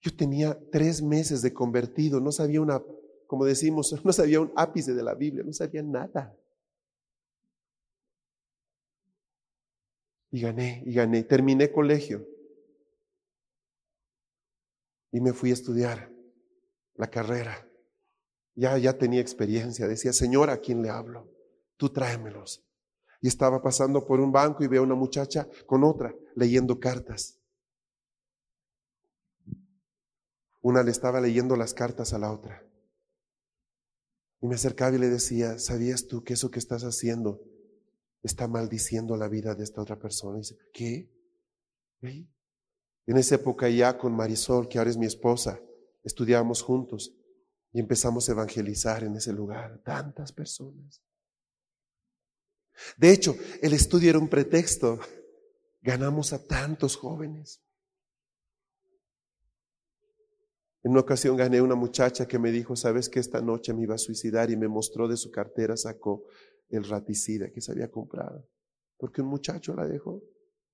[0.00, 2.82] Yo tenía tres meses de convertido, no sabía una,
[3.26, 6.36] como decimos, no sabía un ápice de la Biblia, no sabía nada.
[10.30, 11.22] Y gané, y gané.
[11.22, 12.26] Terminé colegio.
[15.12, 16.12] Y me fui a estudiar
[16.94, 17.66] la carrera.
[18.54, 19.86] Ya, ya tenía experiencia.
[19.86, 21.30] Decía, Señor, ¿a quién le hablo?
[21.76, 22.64] Tú tráemelos.
[23.20, 27.35] Y estaba pasando por un banco y veo a una muchacha con otra leyendo cartas.
[30.66, 32.60] Una le estaba leyendo las cartas a la otra.
[34.40, 37.40] Y me acercaba y le decía, ¿sabías tú que eso que estás haciendo
[38.24, 40.38] está maldiciendo la vida de esta otra persona?
[40.38, 41.08] Y dice, ¿qué?
[42.02, 45.60] En esa época ya con Marisol, que ahora es mi esposa,
[46.02, 47.14] estudiábamos juntos.
[47.72, 51.00] Y empezamos a evangelizar en ese lugar tantas personas.
[52.96, 54.98] De hecho, el estudio era un pretexto.
[55.80, 57.62] Ganamos a tantos jóvenes.
[60.86, 63.96] En una ocasión gané una muchacha que me dijo, sabes que esta noche me iba
[63.96, 66.26] a suicidar y me mostró de su cartera, sacó
[66.68, 68.48] el raticida que se había comprado.
[68.96, 70.22] Porque un muchacho la dejó,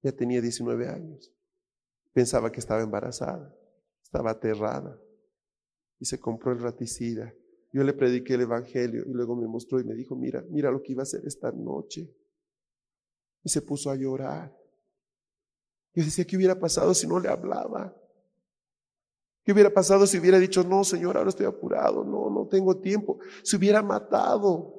[0.03, 1.33] ya tenía 19 años.
[2.13, 3.57] Pensaba que estaba embarazada,
[4.05, 5.01] estaba aterrada
[5.99, 7.33] y se compró el raticida.
[7.73, 10.83] Yo le prediqué el Evangelio y luego me mostró y me dijo, mira, mira lo
[10.83, 12.15] que iba a hacer esta noche.
[13.43, 14.55] Y se puso a llorar.
[15.95, 17.97] Yo decía, ¿qué hubiera pasado si no le hablaba?
[19.45, 23.19] ¿Qué hubiera pasado si hubiera dicho, no, Señor, ahora estoy apurado, no, no tengo tiempo?
[23.43, 24.79] Se hubiera matado.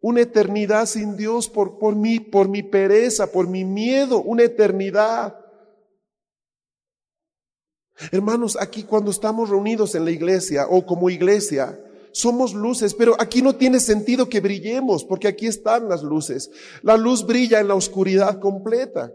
[0.00, 5.36] Una eternidad sin Dios por, por mí, por mi pereza, por mi miedo, una eternidad.
[8.10, 11.78] Hermanos, aquí cuando estamos reunidos en la iglesia o como iglesia,
[12.12, 16.50] somos luces, pero aquí no tiene sentido que brillemos, porque aquí están las luces.
[16.82, 19.12] La luz brilla en la oscuridad completa.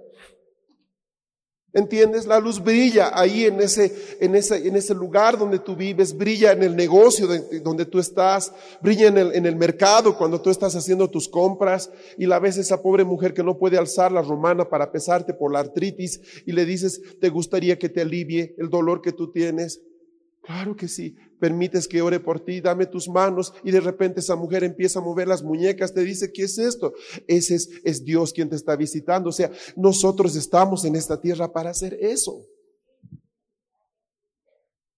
[1.75, 2.25] ¿Entiendes?
[2.25, 6.53] La luz brilla ahí en ese, en ese, en ese lugar donde tú vives, brilla
[6.53, 7.27] en el negocio
[7.61, 11.91] donde tú estás, brilla en el, en el mercado cuando tú estás haciendo tus compras
[12.17, 15.51] y la ves esa pobre mujer que no puede alzar la romana para pesarte por
[15.51, 19.81] la artritis y le dices, ¿te gustaría que te alivie el dolor que tú tienes?
[20.45, 21.15] Claro que sí.
[21.39, 25.01] Permites que ore por ti, dame tus manos y de repente esa mujer empieza a
[25.01, 26.93] mover las muñecas, te dice, ¿qué es esto?
[27.27, 29.29] Ese es, Dios quien te está visitando.
[29.29, 32.45] O sea, nosotros estamos en esta tierra para hacer eso.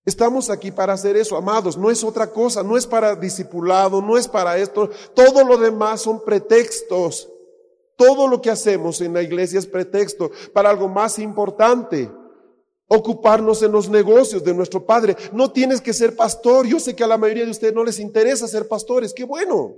[0.06, 1.78] Estamos aquí para hacer eso, amados.
[1.78, 4.90] No es otra cosa, no es para discipulado, no es para esto.
[5.16, 7.30] Todo lo demás son pretextos.
[7.96, 12.12] Todo lo que hacemos en la iglesia es pretexto para algo más importante.
[12.88, 15.16] Ocuparnos en los negocios de nuestro Padre.
[15.34, 16.66] No tienes que ser pastor.
[16.66, 19.14] Yo sé que a la mayoría de ustedes no les interesa ser pastores.
[19.14, 19.76] Qué bueno.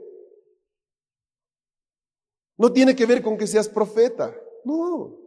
[2.57, 4.35] No tiene que ver con que seas profeta.
[4.63, 5.17] No.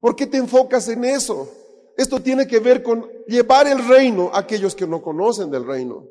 [0.00, 1.48] ¿Por qué te enfocas en eso?
[1.96, 6.08] Esto tiene que ver con llevar el reino a aquellos que no conocen del reino.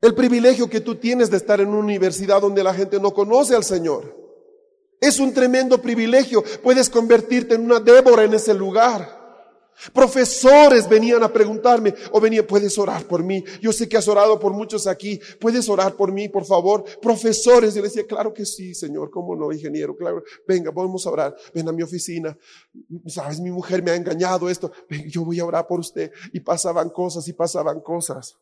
[0.00, 3.54] El privilegio que tú tienes de estar en una universidad donde la gente no conoce
[3.54, 4.25] al Señor.
[5.00, 6.42] Es un tremendo privilegio.
[6.62, 9.16] Puedes convertirte en una Débora en ese lugar.
[9.92, 13.44] Profesores venían a preguntarme o venían, puedes orar por mí.
[13.60, 15.20] Yo sé que has orado por muchos aquí.
[15.38, 16.84] Puedes orar por mí, por favor.
[17.00, 19.10] Profesores, yo les decía, claro que sí, Señor.
[19.10, 19.94] ¿Cómo no, ingeniero?
[19.94, 20.22] Claro.
[20.48, 21.36] Venga, vamos a orar.
[21.54, 22.36] Ven a mi oficina.
[23.06, 24.72] Sabes, mi mujer me ha engañado esto.
[24.88, 26.10] Ven, yo voy a orar por usted.
[26.32, 28.38] Y pasaban cosas y pasaban cosas.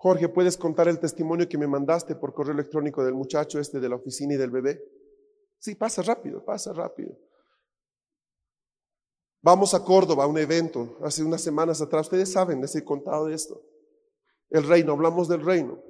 [0.00, 3.88] Jorge, ¿puedes contar el testimonio que me mandaste por correo electrónico del muchacho este de
[3.88, 4.80] la oficina y del bebé?
[5.58, 7.18] Sí, pasa rápido, pasa rápido.
[9.42, 12.06] Vamos a Córdoba a un evento hace unas semanas atrás.
[12.06, 13.60] Ustedes saben, les he contado de esto.
[14.50, 15.82] El reino, hablamos del reino.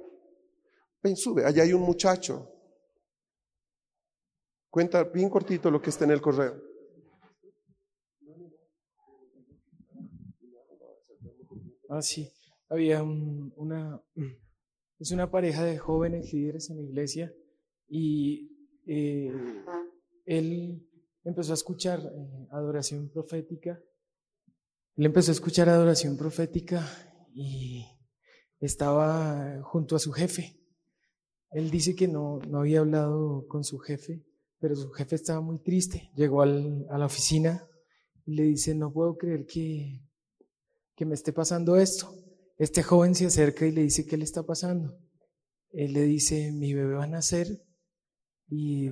[1.03, 2.51] Ven, sube, allá hay un muchacho.
[4.71, 6.59] Cuenta bien cortito lo que está en el correo.
[11.89, 12.33] Ah, sí
[12.69, 14.01] había una,
[14.99, 17.33] es una pareja de jóvenes líderes en la iglesia
[17.87, 18.51] y
[18.85, 19.33] eh,
[20.25, 20.87] él
[21.23, 23.81] empezó a escuchar eh, adoración profética.
[24.95, 26.87] Él empezó a escuchar adoración profética
[27.33, 27.85] y
[28.59, 30.59] estaba junto a su jefe.
[31.51, 34.23] Él dice que no, no había hablado con su jefe,
[34.59, 36.11] pero su jefe estaba muy triste.
[36.15, 37.67] Llegó al, a la oficina
[38.25, 40.03] y le dice, no puedo creer que,
[40.95, 42.13] que me esté pasando esto.
[42.59, 44.99] Este joven se acerca y le dice, ¿qué le está pasando?
[45.71, 47.47] Él le dice, mi bebé va a nacer
[48.49, 48.89] y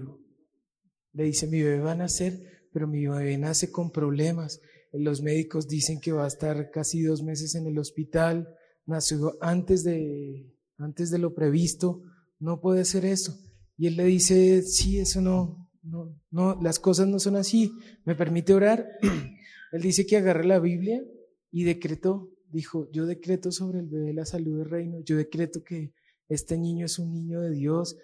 [1.12, 2.42] le dice, mi bebé va a nacer,
[2.72, 4.62] pero mi bebé nace con problemas.
[4.94, 8.48] Los médicos dicen que va a estar casi dos meses en el hospital,
[8.86, 12.04] nació antes de, antes de lo previsto,
[12.40, 13.38] no puede ser eso.
[13.76, 17.74] Y él le dice, sí, eso no, no, no, las cosas no son así,
[18.06, 18.88] ¿me permite orar?
[19.74, 21.04] él dice que agarra la Biblia
[21.52, 25.94] y decretó dijo, yo decreto sobre el bebé la salud del reino, yo decreto que
[26.30, 27.98] este niño es un niño de Dios.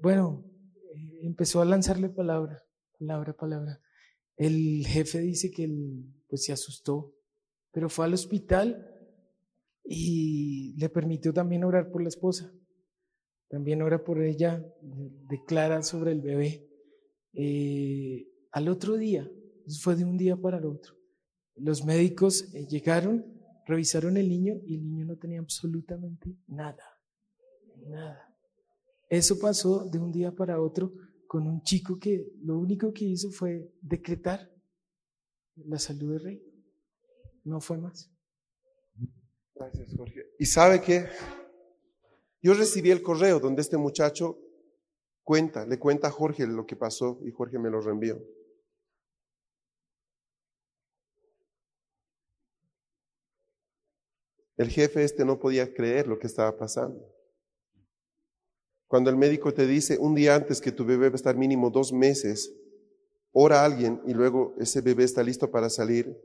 [0.00, 0.44] Bueno,
[0.94, 2.62] eh, empezó a lanzarle palabra,
[2.98, 3.80] palabra, palabra.
[4.36, 7.14] El jefe dice que él pues se asustó,
[7.72, 8.86] pero fue al hospital
[9.84, 12.52] y le permitió también orar por la esposa.
[13.48, 14.62] También ora por ella,
[15.28, 16.68] declara sobre el bebé.
[17.32, 19.30] Eh, al otro día,
[19.80, 20.98] fue de un día para el otro,
[21.56, 23.37] los médicos eh, llegaron
[23.68, 26.82] Revisaron el niño y el niño no tenía absolutamente nada,
[27.86, 28.34] nada.
[29.10, 30.90] Eso pasó de un día para otro
[31.26, 34.50] con un chico que lo único que hizo fue decretar
[35.54, 36.42] la salud del rey.
[37.44, 38.10] No fue más.
[39.54, 40.30] Gracias, Jorge.
[40.38, 41.06] ¿Y sabe qué?
[42.40, 44.38] Yo recibí el correo donde este muchacho
[45.24, 48.18] cuenta, le cuenta a Jorge lo que pasó y Jorge me lo reenvió.
[54.58, 57.14] El jefe este no podía creer lo que estaba pasando.
[58.88, 61.70] Cuando el médico te dice un día antes que tu bebé va a estar mínimo
[61.70, 62.52] dos meses,
[63.30, 66.20] ora a alguien y luego ese bebé está listo para salir,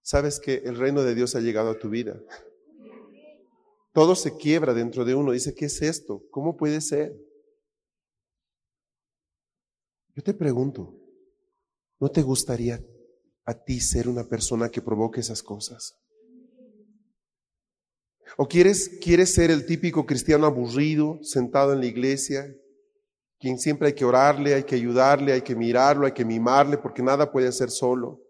[0.00, 2.18] sabes que el reino de Dios ha llegado a tu vida.
[3.92, 5.32] Todo se quiebra dentro de uno.
[5.32, 6.24] Dice, ¿qué es esto?
[6.30, 7.14] ¿Cómo puede ser?
[10.14, 10.94] Yo te pregunto,
[12.00, 12.82] ¿no te gustaría
[13.44, 16.01] a ti ser una persona que provoque esas cosas?
[18.36, 22.54] ¿O quieres, quieres ser el típico cristiano aburrido, sentado en la iglesia,
[23.38, 27.02] quien siempre hay que orarle, hay que ayudarle, hay que mirarlo, hay que mimarle, porque
[27.02, 28.22] nada puede hacer solo?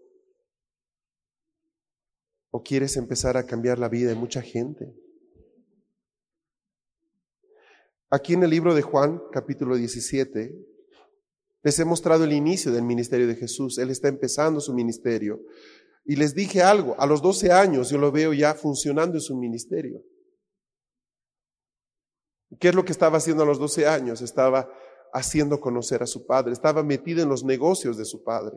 [2.51, 4.95] ¿O quieres empezar a cambiar la vida de mucha gente?
[8.11, 10.55] Aquí en el libro de Juan, capítulo 17,
[11.63, 13.79] les he mostrado el inicio del ministerio de Jesús.
[13.79, 15.41] Él está empezando su ministerio.
[16.05, 19.37] Y les dije algo, a los 12 años yo lo veo ya funcionando en su
[19.37, 20.03] ministerio.
[22.59, 24.21] ¿Qué es lo que estaba haciendo a los 12 años?
[24.21, 24.69] Estaba
[25.13, 28.57] haciendo conocer a su padre, estaba metido en los negocios de su padre.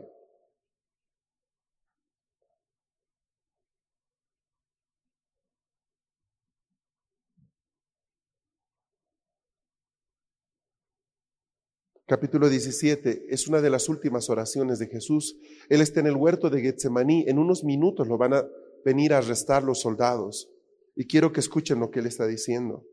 [12.07, 15.37] Capítulo 17, es una de las últimas oraciones de Jesús.
[15.69, 17.25] Él está en el huerto de Getsemaní.
[17.27, 18.45] En unos minutos lo van a
[18.83, 20.49] venir a arrestar los soldados.
[20.95, 22.85] Y quiero que escuchen lo que él está diciendo.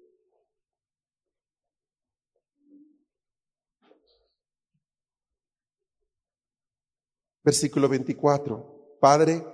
[7.44, 8.98] Versículo 24.
[9.00, 9.44] Padre,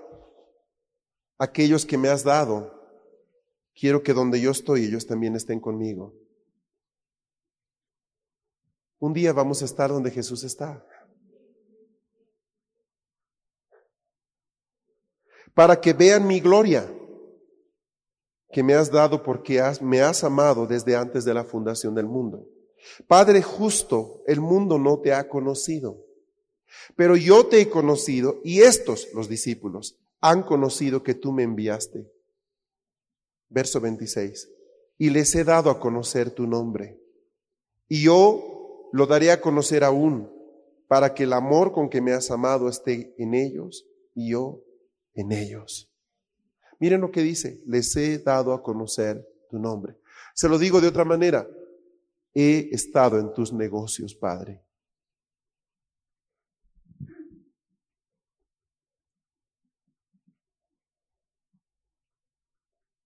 [1.39, 2.75] aquellos que me has dado,
[3.75, 6.28] quiero que donde yo estoy ellos también estén conmigo.
[8.99, 10.85] Un día vamos a estar donde Jesús está.
[15.55, 16.93] Para que vean mi gloria
[18.51, 22.49] que me has dado porque me has amado desde antes de la fundación del mundo.
[23.07, 26.05] Padre justo, el mundo no te ha conocido,
[26.97, 32.11] pero yo te he conocido y estos, los discípulos, han conocido que tú me enviaste.
[33.49, 34.49] Verso 26.
[34.99, 37.01] Y les he dado a conocer tu nombre.
[37.89, 38.58] Y yo
[38.93, 40.31] lo daré a conocer aún,
[40.87, 44.65] para que el amor con que me has amado esté en ellos y yo
[45.15, 45.93] en ellos.
[46.81, 49.99] Miren lo que dice, les he dado a conocer tu nombre.
[50.35, 51.47] Se lo digo de otra manera,
[52.33, 54.65] he estado en tus negocios, Padre.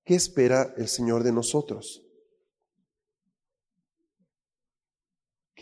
[0.05, 2.05] ¿Qué espera el Señor de nosotros?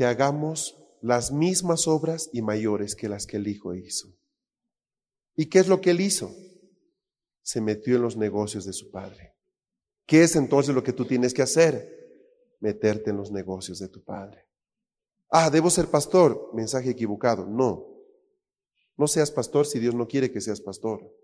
[0.00, 4.08] Que hagamos las mismas obras y mayores que las que el Hijo hizo.
[5.36, 6.34] ¿Y qué es lo que él hizo?
[7.42, 9.34] Se metió en los negocios de su padre.
[10.06, 11.86] ¿Qué es entonces lo que tú tienes que hacer?
[12.60, 14.48] Meterte en los negocios de tu padre.
[15.28, 16.48] Ah, debo ser pastor.
[16.54, 17.44] Mensaje equivocado.
[17.44, 17.86] No.
[18.96, 21.14] No seas pastor si Dios no quiere que seas pastor.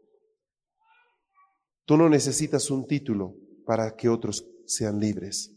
[1.86, 5.55] Tú no necesitas un título para que otros sean libres.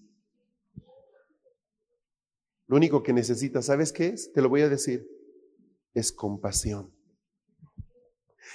[2.69, 4.31] Lo único que necesitas, ¿sabes qué es?
[4.31, 5.09] Te lo voy a decir,
[5.95, 6.93] es compasión.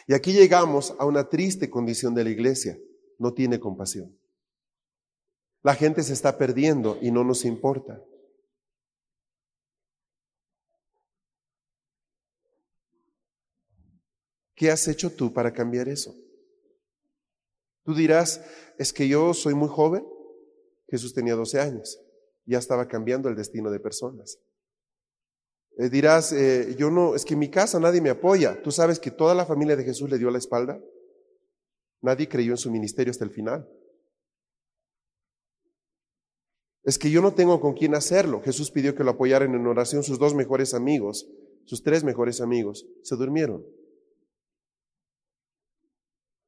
[0.06, 2.78] Y aquí llegamos a una triste condición de la iglesia,
[3.18, 4.16] no tiene compasión.
[5.64, 8.00] La gente se está perdiendo y no nos importa.
[14.54, 16.14] ¿Qué has hecho tú para cambiar eso?
[17.82, 18.40] Tú dirás,
[18.78, 20.06] es que yo soy muy joven.
[20.88, 22.03] Jesús tenía 12 años.
[22.46, 24.38] Ya estaba cambiando el destino de personas.
[25.76, 28.62] Eh, dirás, eh, yo no, es que en mi casa nadie me apoya.
[28.62, 30.80] Tú sabes que toda la familia de Jesús le dio la espalda.
[32.00, 33.68] Nadie creyó en su ministerio hasta el final.
[36.84, 38.42] Es que yo no tengo con quién hacerlo.
[38.42, 41.26] Jesús pidió que lo apoyaran en oración sus dos mejores amigos,
[41.64, 42.86] sus tres mejores amigos.
[43.02, 43.64] Se durmieron.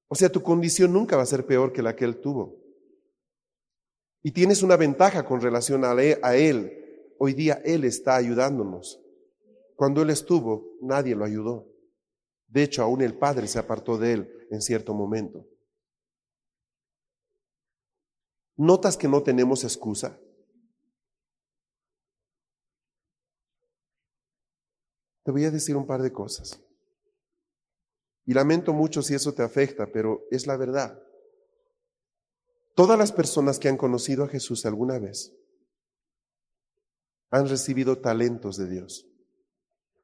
[0.09, 2.66] O sea, tu condición nunca va a ser peor que la que él tuvo.
[4.27, 7.15] Y tienes una ventaja con relación a él.
[7.17, 9.01] Hoy día él está ayudándonos.
[9.77, 11.73] Cuando él estuvo, nadie lo ayudó.
[12.49, 15.47] De hecho, aún el Padre se apartó de él en cierto momento.
[18.57, 20.19] ¿Notas que no tenemos excusa?
[25.23, 26.61] Te voy a decir un par de cosas.
[28.25, 31.06] Y lamento mucho si eso te afecta, pero es la verdad.
[32.77, 35.35] Todas las personas que han conocido a Jesús alguna vez
[37.31, 39.07] han recibido talentos de Dios.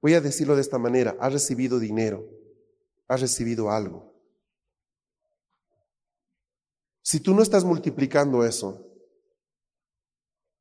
[0.00, 2.26] Voy a decirlo de esta manera, ha recibido dinero,
[3.08, 4.14] ha recibido algo.
[7.02, 8.86] Si tú no estás multiplicando eso,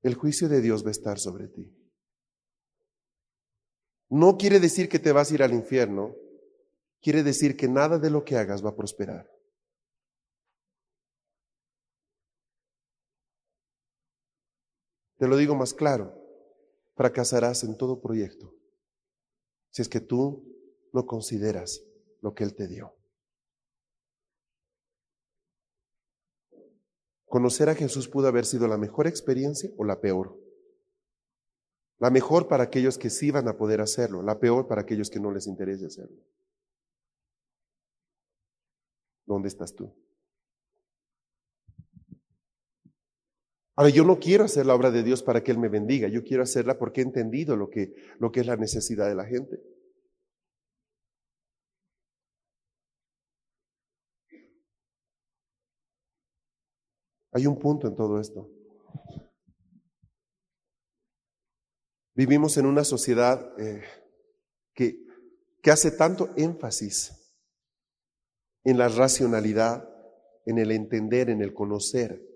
[0.01, 1.73] el juicio de Dios va a estar sobre ti.
[4.09, 6.13] No quiere decir que te vas a ir al infierno,
[7.01, 9.31] quiere decir que nada de lo que hagas va a prosperar.
[15.21, 16.19] Te lo digo más claro,
[16.95, 18.55] fracasarás en todo proyecto
[19.69, 20.43] si es que tú
[20.93, 21.83] no consideras
[22.21, 22.95] lo que Él te dio.
[27.27, 30.35] Conocer a Jesús pudo haber sido la mejor experiencia o la peor.
[31.99, 35.19] La mejor para aquellos que sí van a poder hacerlo, la peor para aquellos que
[35.19, 36.25] no les interese hacerlo.
[39.27, 39.93] ¿Dónde estás tú?
[43.81, 46.23] Ahora, yo no quiero hacer la obra de Dios para que Él me bendiga, yo
[46.23, 49.59] quiero hacerla porque he entendido lo que, lo que es la necesidad de la gente.
[57.31, 58.51] Hay un punto en todo esto.
[62.13, 63.81] Vivimos en una sociedad eh,
[64.75, 65.03] que,
[65.59, 67.33] que hace tanto énfasis
[68.63, 69.89] en la racionalidad,
[70.45, 72.30] en el entender, en el conocer,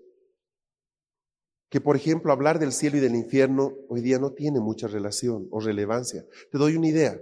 [1.68, 5.48] que, por ejemplo, hablar del cielo y del infierno hoy día no tiene mucha relación
[5.50, 6.24] o relevancia.
[6.50, 7.20] Te doy una idea.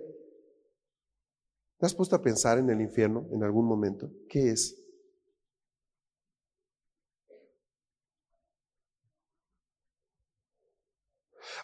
[1.79, 4.11] ¿Te has puesto a pensar en el infierno en algún momento?
[4.29, 4.77] ¿Qué es?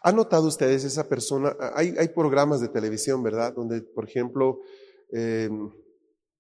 [0.03, 1.55] ¿Han notado ustedes esa persona?
[1.75, 3.53] Hay, hay programas de televisión, ¿verdad?
[3.55, 4.61] Donde, por ejemplo,
[5.11, 5.71] em,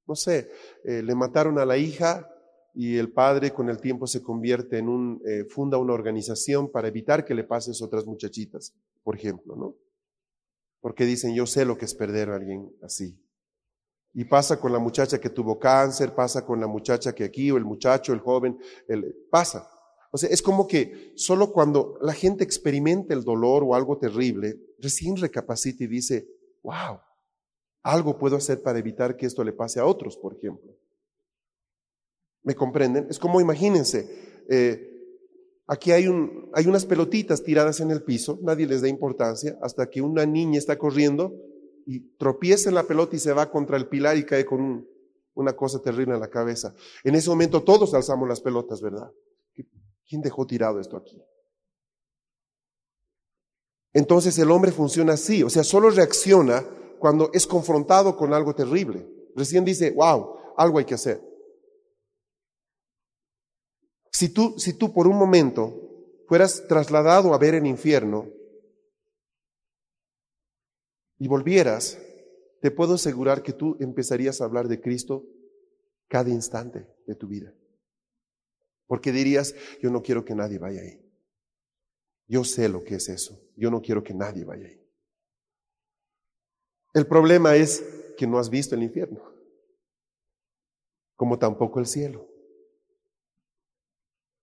[0.06, 0.50] no sé,
[0.84, 2.26] eh, le mataron a la hija
[2.74, 6.88] y el padre con el tiempo se convierte en un, eh, funda una organización para
[6.88, 9.76] evitar que le pasen a otras muchachitas, por ejemplo, ¿no?
[10.80, 13.18] Porque dicen, yo sé lo que es perder a alguien así.
[14.12, 17.56] Y pasa con la muchacha que tuvo cáncer, pasa con la muchacha que aquí, o
[17.56, 18.58] el muchacho, el joven,
[18.88, 19.68] el, pasa.
[20.10, 24.58] O sea, es como que solo cuando la gente experimenta el dolor o algo terrible,
[24.78, 26.26] recién recapacita y dice,
[26.62, 26.98] wow,
[27.82, 30.72] algo puedo hacer para evitar que esto le pase a otros, por ejemplo.
[32.42, 33.06] ¿Me comprenden?
[33.10, 34.08] Es como, imagínense,
[34.48, 34.90] eh,
[35.66, 39.88] aquí hay, un, hay unas pelotitas tiradas en el piso, nadie les da importancia, hasta
[39.88, 41.34] que una niña está corriendo
[41.86, 44.86] y tropieza en la pelota y se va contra el pilar y cae con
[45.34, 46.74] una cosa terrible en la cabeza.
[47.04, 49.10] En ese momento todos alzamos las pelotas, ¿verdad?
[50.08, 51.22] ¿Quién dejó tirado esto aquí?
[53.92, 56.64] Entonces el hombre funciona así, o sea, solo reacciona
[56.98, 59.08] cuando es confrontado con algo terrible.
[59.34, 61.29] Recién dice, wow, algo hay que hacer.
[64.20, 65.72] Si tú, si tú por un momento
[66.28, 68.28] fueras trasladado a ver el infierno
[71.18, 71.98] y volvieras,
[72.60, 75.24] te puedo asegurar que tú empezarías a hablar de Cristo
[76.06, 77.54] cada instante de tu vida.
[78.86, 81.00] Porque dirías, yo no quiero que nadie vaya ahí.
[82.26, 83.40] Yo sé lo que es eso.
[83.56, 84.86] Yo no quiero que nadie vaya ahí.
[86.92, 87.82] El problema es
[88.18, 89.32] que no has visto el infierno,
[91.16, 92.29] como tampoco el cielo.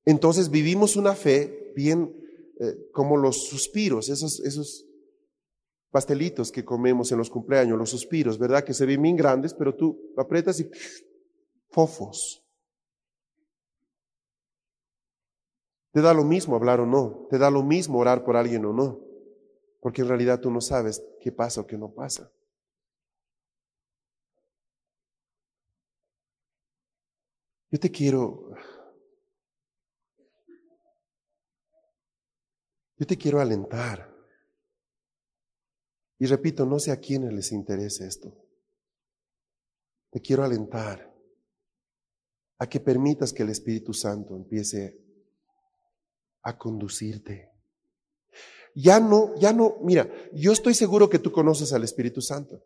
[0.07, 2.15] Entonces vivimos una fe bien
[2.61, 4.85] eh, como los suspiros, esos, esos
[5.91, 8.63] pastelitos que comemos en los cumpleaños, los suspiros, ¿verdad?
[8.63, 10.71] Que se ven bien grandes, pero tú aprietas y
[11.69, 12.41] fofos.
[15.91, 18.71] Te da lo mismo hablar o no, te da lo mismo orar por alguien o
[18.71, 19.01] no,
[19.81, 22.31] porque en realidad tú no sabes qué pasa o qué no pasa.
[27.69, 28.53] Yo te quiero,
[32.97, 34.13] yo te quiero alentar.
[36.19, 38.35] Y repito, no sé a quiénes les interese esto.
[40.09, 41.13] Te quiero alentar
[42.57, 44.99] a que permitas que el Espíritu Santo empiece
[46.41, 47.51] a conducirte.
[48.73, 52.63] Ya no, ya no, mira, yo estoy seguro que tú conoces al Espíritu Santo.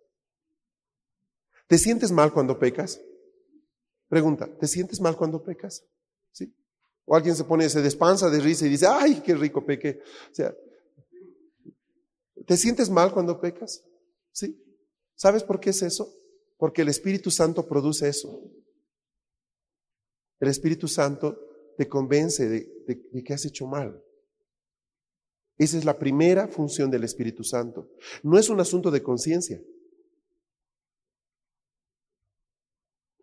[1.67, 3.01] ¿Te sientes mal cuando pecas?
[4.07, 5.85] Pregunta, ¿te sientes mal cuando pecas?
[7.11, 9.99] O alguien se pone, se despansa de risa y dice, ay, qué rico peque.
[10.31, 10.55] O sea,
[12.47, 13.83] ¿te sientes mal cuando pecas?
[14.31, 14.57] ¿Sí?
[15.13, 16.09] ¿Sabes por qué es eso?
[16.55, 18.41] Porque el Espíritu Santo produce eso.
[20.39, 21.37] El Espíritu Santo
[21.77, 24.01] te convence de, que has hecho mal.
[25.57, 27.91] Esa es la primera función del Espíritu Santo.
[28.23, 29.61] No es un asunto de conciencia.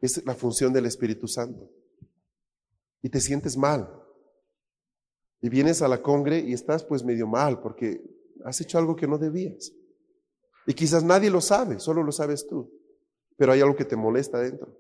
[0.03, 1.73] Es la función del Espíritu Santo.
[3.03, 3.93] Y te sientes mal.
[5.41, 8.03] Y vienes a la congre y estás pues medio mal porque
[8.45, 9.73] has hecho algo que no debías.
[10.67, 12.73] Y quizás nadie lo sabe, solo lo sabes tú.
[13.37, 14.77] Pero hay algo que te molesta dentro.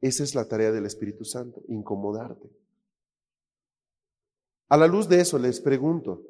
[0.00, 2.48] Esa es la tarea del Espíritu Santo, incomodarte.
[4.68, 6.22] A la luz de eso les pregunto,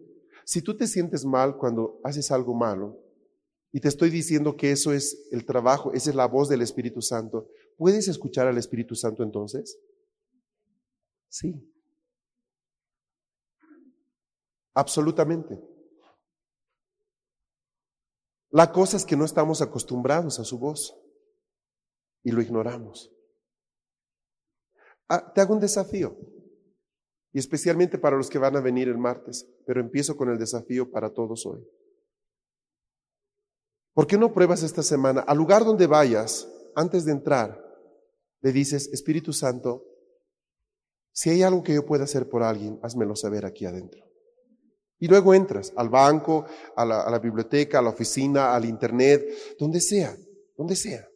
[0.44, 3.00] si tú te sientes mal cuando haces algo malo,
[3.72, 7.02] y te estoy diciendo que eso es el trabajo, esa es la voz del Espíritu
[7.02, 9.76] Santo, ¿puedes escuchar al Espíritu Santo entonces?
[11.34, 11.52] Sí.
[14.72, 15.60] Absolutamente.
[18.50, 20.96] La cosa es que no estamos acostumbrados a su voz
[22.22, 23.12] y lo ignoramos.
[25.08, 26.16] Ah, te hago un desafío
[27.32, 30.92] y especialmente para los que van a venir el martes, pero empiezo con el desafío
[30.92, 31.66] para todos hoy.
[33.92, 35.22] ¿Por qué no pruebas esta semana?
[35.22, 37.60] Al lugar donde vayas, antes de entrar,
[38.40, 39.93] le dices, Espíritu Santo,
[41.14, 44.04] si hay algo que yo pueda hacer por alguien, házmelo saber aquí adentro.
[44.98, 46.44] Y luego entras al banco,
[46.76, 49.24] a la, biblioteca, a la oficina, al internet,
[49.58, 50.16] donde sea,
[50.56, 51.06] donde sea.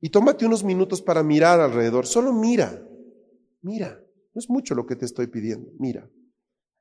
[0.00, 2.06] Y tómate unos minutos para mirar alrededor.
[2.06, 2.82] Solo mira,
[3.62, 4.02] mira.
[4.32, 5.70] No es mucho lo que te estoy pidiendo.
[5.78, 6.10] Mira.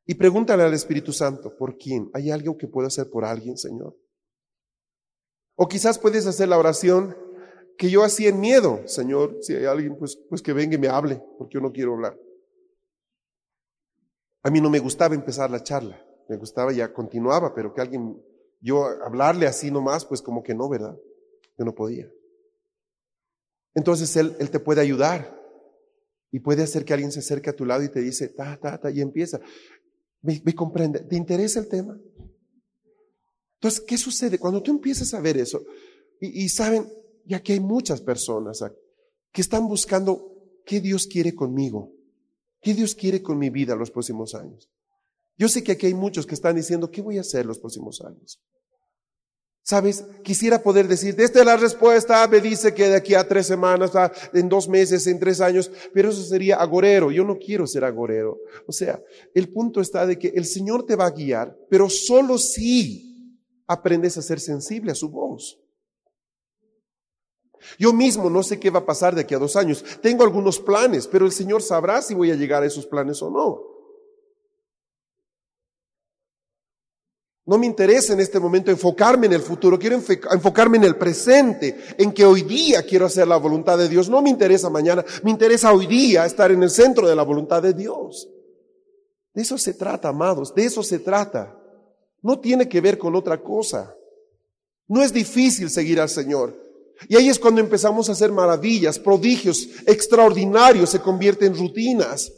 [0.05, 2.09] Y pregúntale al Espíritu Santo, ¿por quién?
[2.13, 3.95] ¿Hay algo que pueda hacer por alguien, Señor?
[5.55, 7.15] O quizás puedes hacer la oración
[7.79, 9.37] que yo hacía en miedo, Señor.
[9.39, 12.19] Si hay alguien, pues, pues que venga y me hable, porque yo no quiero hablar.
[14.43, 18.21] A mí no me gustaba empezar la charla, me gustaba ya continuaba, pero que alguien,
[18.59, 20.97] yo hablarle así nomás, pues como que no, ¿verdad?
[21.57, 22.11] Yo no podía.
[23.73, 25.39] Entonces él, él te puede ayudar
[26.31, 28.77] y puede hacer que alguien se acerque a tu lado y te dice, ta, ta,
[28.77, 29.39] ta, y empieza.
[30.21, 30.99] ¿Me, comprende?
[30.99, 31.97] ¿Te interesa el tema?
[33.53, 34.37] Entonces, ¿qué sucede?
[34.37, 35.63] Cuando tú empiezas a ver eso,
[36.19, 38.63] y saben, y aquí hay muchas personas
[39.31, 40.29] que están buscando
[40.65, 41.91] qué Dios quiere conmigo,
[42.61, 44.69] qué Dios quiere con mi vida los próximos años.
[45.37, 48.01] Yo sé que aquí hay muchos que están diciendo, ¿qué voy a hacer los próximos
[48.01, 48.41] años?
[49.63, 53.45] Sabes, quisiera poder decir, esta es la respuesta, me dice que de aquí a tres
[53.45, 53.91] semanas,
[54.33, 57.11] en dos meses, en tres años, pero eso sería agorero.
[57.11, 58.39] Yo no quiero ser agorero.
[58.65, 58.99] O sea,
[59.33, 64.17] el punto está de que el Señor te va a guiar, pero solo si aprendes
[64.17, 65.59] a ser sensible a su voz.
[67.77, 69.83] Yo mismo no sé qué va a pasar de aquí a dos años.
[70.01, 73.29] Tengo algunos planes, pero el Señor sabrá si voy a llegar a esos planes o
[73.29, 73.69] no.
[77.49, 81.75] No me interesa en este momento enfocarme en el futuro, quiero enfocarme en el presente,
[81.97, 84.07] en que hoy día quiero hacer la voluntad de Dios.
[84.07, 87.63] No me interesa mañana, me interesa hoy día estar en el centro de la voluntad
[87.63, 88.29] de Dios.
[89.33, 91.59] De eso se trata, amados, de eso se trata.
[92.21, 93.95] No tiene que ver con otra cosa.
[94.87, 96.68] No es difícil seguir al Señor.
[97.07, 102.31] Y ahí es cuando empezamos a hacer maravillas, prodigios extraordinarios, se convierten en rutinas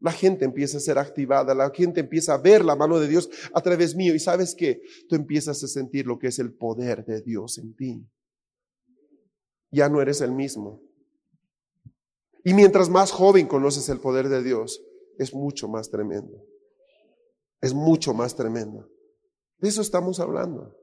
[0.00, 3.28] la gente empieza a ser activada, la gente empieza a ver la mano de Dios
[3.52, 7.04] a través mío y sabes que tú empiezas a sentir lo que es el poder
[7.04, 8.06] de Dios en ti.
[9.70, 10.80] Ya no eres el mismo.
[12.44, 14.80] Y mientras más joven conoces el poder de Dios,
[15.18, 16.44] es mucho más tremendo.
[17.60, 18.88] Es mucho más tremendo.
[19.58, 20.77] De eso estamos hablando.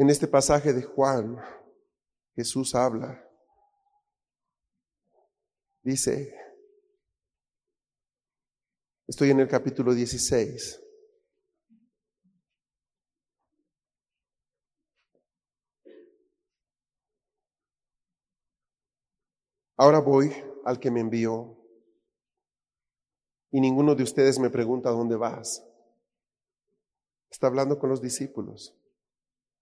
[0.00, 1.36] En este pasaje de Juan,
[2.34, 3.22] Jesús habla.
[5.82, 6.34] Dice,
[9.06, 10.82] estoy en el capítulo 16.
[19.76, 20.32] Ahora voy
[20.64, 21.62] al que me envió
[23.50, 25.62] y ninguno de ustedes me pregunta dónde vas.
[27.30, 28.79] Está hablando con los discípulos.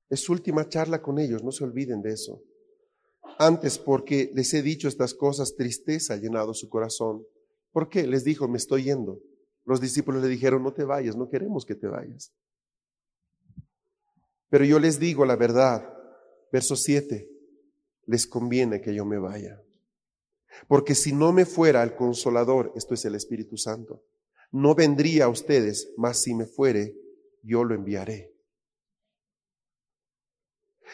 [0.09, 2.43] Es su última charla con ellos, no se olviden de eso.
[3.39, 7.25] Antes, porque les he dicho estas cosas, tristeza ha llenado su corazón.
[7.73, 8.07] ¿Por qué?
[8.07, 9.21] Les dijo, me estoy yendo.
[9.65, 12.33] Los discípulos le dijeron, no te vayas, no queremos que te vayas.
[14.49, 15.93] Pero yo les digo la verdad,
[16.51, 17.29] verso 7,
[18.07, 19.63] les conviene que yo me vaya.
[20.67, 24.03] Porque si no me fuera el consolador, esto es el Espíritu Santo,
[24.51, 26.97] no vendría a ustedes, mas si me fuere,
[27.43, 28.33] yo lo enviaré.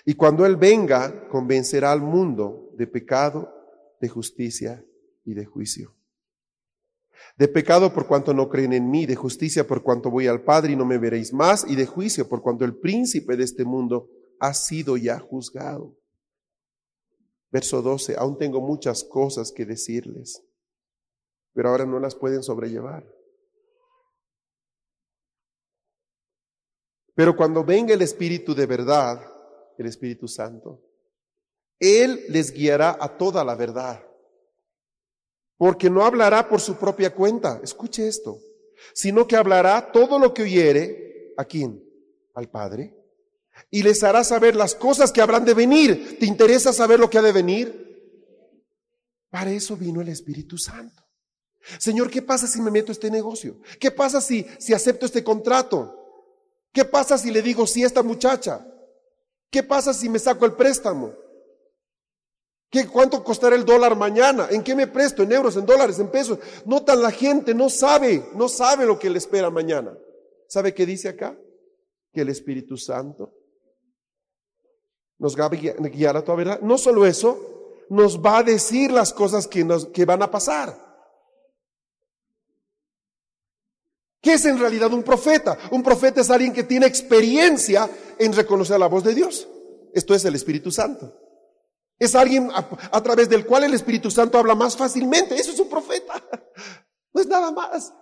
[0.04, 3.52] Y cuando Él venga, convencerá al mundo de pecado,
[4.00, 4.84] de justicia
[5.24, 5.94] y de juicio.
[7.36, 10.72] De pecado por cuanto no creen en mí, de justicia por cuanto voy al Padre
[10.72, 14.08] y no me veréis más, y de juicio por cuanto el príncipe de este mundo
[14.38, 15.96] ha sido ya juzgado.
[17.50, 20.42] Verso 12, aún tengo muchas cosas que decirles,
[21.52, 23.04] pero ahora no las pueden sobrellevar.
[27.14, 29.33] Pero cuando venga el Espíritu de verdad,
[29.78, 30.82] el Espíritu Santo.
[31.78, 34.04] Él les guiará a toda la verdad,
[35.56, 38.38] porque no hablará por su propia cuenta, escuche esto,
[38.92, 41.82] sino que hablará todo lo que oyere, ¿a quién?
[42.34, 42.94] Al Padre,
[43.70, 46.18] y les hará saber las cosas que habrán de venir.
[46.18, 47.84] ¿Te interesa saber lo que ha de venir?
[49.30, 51.02] Para eso vino el Espíritu Santo.
[51.78, 53.60] Señor, ¿qué pasa si me meto a este negocio?
[53.80, 56.00] ¿Qué pasa si, si acepto este contrato?
[56.72, 58.66] ¿Qué pasa si le digo sí a esta muchacha?
[59.54, 61.12] ¿Qué pasa si me saco el préstamo?
[62.68, 64.48] ¿Qué, ¿Cuánto costará el dólar mañana?
[64.50, 65.22] ¿En qué me presto?
[65.22, 66.40] ¿En euros, en dólares, en pesos?
[66.64, 69.96] Notan la gente, no sabe, no sabe lo que le espera mañana.
[70.48, 71.38] ¿Sabe qué dice acá?
[72.12, 73.32] Que el Espíritu Santo
[75.18, 76.60] nos va a guiar a toda verdad.
[76.60, 80.83] No solo eso, nos va a decir las cosas que, nos, que van a pasar.
[84.24, 85.58] ¿Qué es en realidad un profeta?
[85.70, 89.46] Un profeta es alguien que tiene experiencia en reconocer la voz de Dios.
[89.92, 91.14] Esto es el Espíritu Santo.
[91.98, 95.34] Es alguien a, través del cual el Espíritu Santo habla más fácilmente.
[95.34, 96.14] Eso es un profeta.
[97.12, 97.92] No es nada más.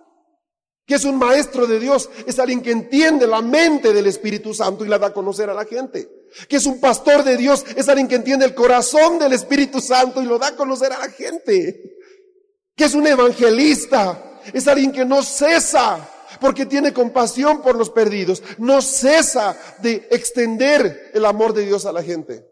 [0.87, 2.09] Que es un maestro de Dios.
[2.25, 5.53] Es alguien que entiende la mente del Espíritu Santo y la da a conocer a
[5.53, 6.09] la gente.
[6.49, 7.63] Que es un pastor de Dios.
[7.75, 10.97] Es alguien que entiende el corazón del Espíritu Santo y lo da a conocer a
[10.97, 11.99] la gente.
[12.75, 14.41] Que es un evangelista.
[14.51, 16.09] Es alguien que no cesa
[16.39, 21.91] porque tiene compasión por los perdidos, no cesa de extender el amor de Dios a
[21.91, 22.47] la gente.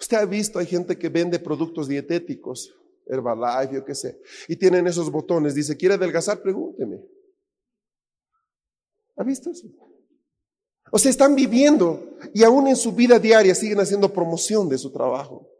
[0.00, 2.72] Usted ha visto, hay gente que vende productos dietéticos,
[3.06, 6.40] Herbalife, yo qué sé, y tienen esos botones, dice, ¿quiere adelgazar?
[6.40, 7.02] Pregúnteme.
[9.16, 9.68] ¿Ha visto eso?
[10.90, 14.92] O sea, están viviendo y aún en su vida diaria siguen haciendo promoción de su
[14.92, 15.51] trabajo.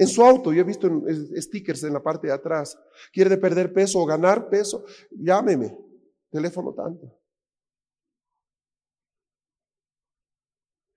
[0.00, 0.88] En su auto, yo he visto
[1.36, 2.78] stickers en la parte de atrás.
[3.12, 4.86] ¿Quiere perder peso o ganar peso?
[5.10, 5.76] Llámeme.
[6.30, 7.20] Teléfono tanto.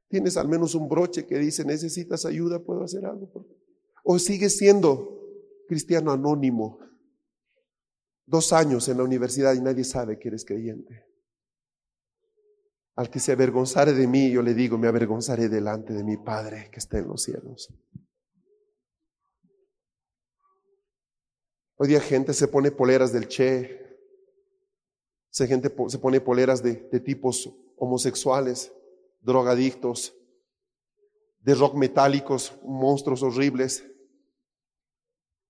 [0.08, 3.45] Tienes al menos un broche que dice, necesitas ayuda, puedo hacer algo.
[4.06, 5.20] O sigues siendo
[5.68, 6.80] cristiano anónimo.
[8.26, 11.08] Dos años en la universidad y nadie sabe que eres creyente.
[12.95, 16.70] Al que se avergonzare de mí, yo le digo, me avergonzaré delante de mi Padre
[16.72, 17.68] que está en los cielos.
[21.76, 23.80] Hoy día gente se pone poleras del Che,
[25.30, 28.71] se, gente se pone poleras de, de tipos homosexuales,
[29.21, 30.13] drogadictos,
[31.39, 33.84] de rock metálicos, monstruos horribles.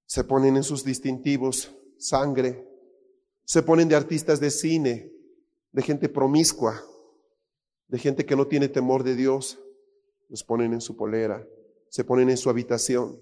[0.05, 2.67] Se ponen en sus distintivos sangre,
[3.45, 5.11] se ponen de artistas de cine,
[5.71, 6.82] de gente promiscua,
[7.88, 9.59] de gente que no tiene temor de Dios,
[10.30, 11.45] los ponen en su polera,
[11.89, 13.21] se ponen en su habitación.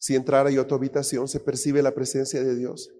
[0.00, 2.90] Si entrara yo a tu habitación, se percibe la presencia de Dios.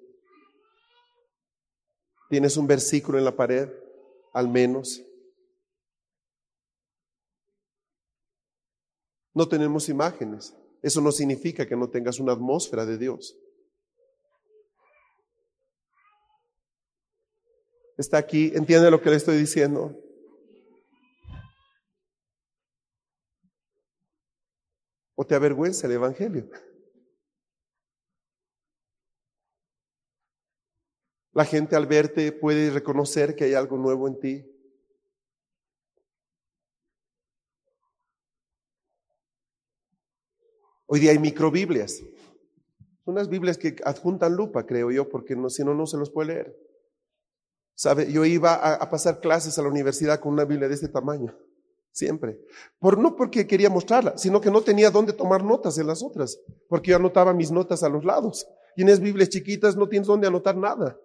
[2.28, 3.70] Tienes un versículo en la pared,
[4.34, 5.02] al menos.
[9.32, 10.54] No tenemos imágenes.
[10.82, 13.34] Eso no significa que no tengas una atmósfera de Dios.
[18.00, 19.94] está aquí, entiende lo que le estoy diciendo.
[25.14, 26.48] ¿O te avergüenza el Evangelio?
[31.32, 34.46] La gente al verte puede reconocer que hay algo nuevo en ti.
[40.86, 42.02] Hoy día hay microbiblias.
[43.04, 46.34] Unas Biblias que adjuntan lupa, creo yo, porque no, si no, no se los puede
[46.34, 46.56] leer.
[47.76, 48.12] ¿Sabe?
[48.12, 51.38] Yo iba a, pasar clases a la universidad con una Biblia de este tamaño.
[51.92, 52.40] Siempre.
[52.80, 56.40] Por, no porque quería mostrarla, sino que no tenía dónde tomar notas en las otras.
[56.68, 58.46] Porque yo anotaba mis notas a los lados.
[58.76, 60.98] Y en esas Biblias chiquitas no tienes dónde anotar nada.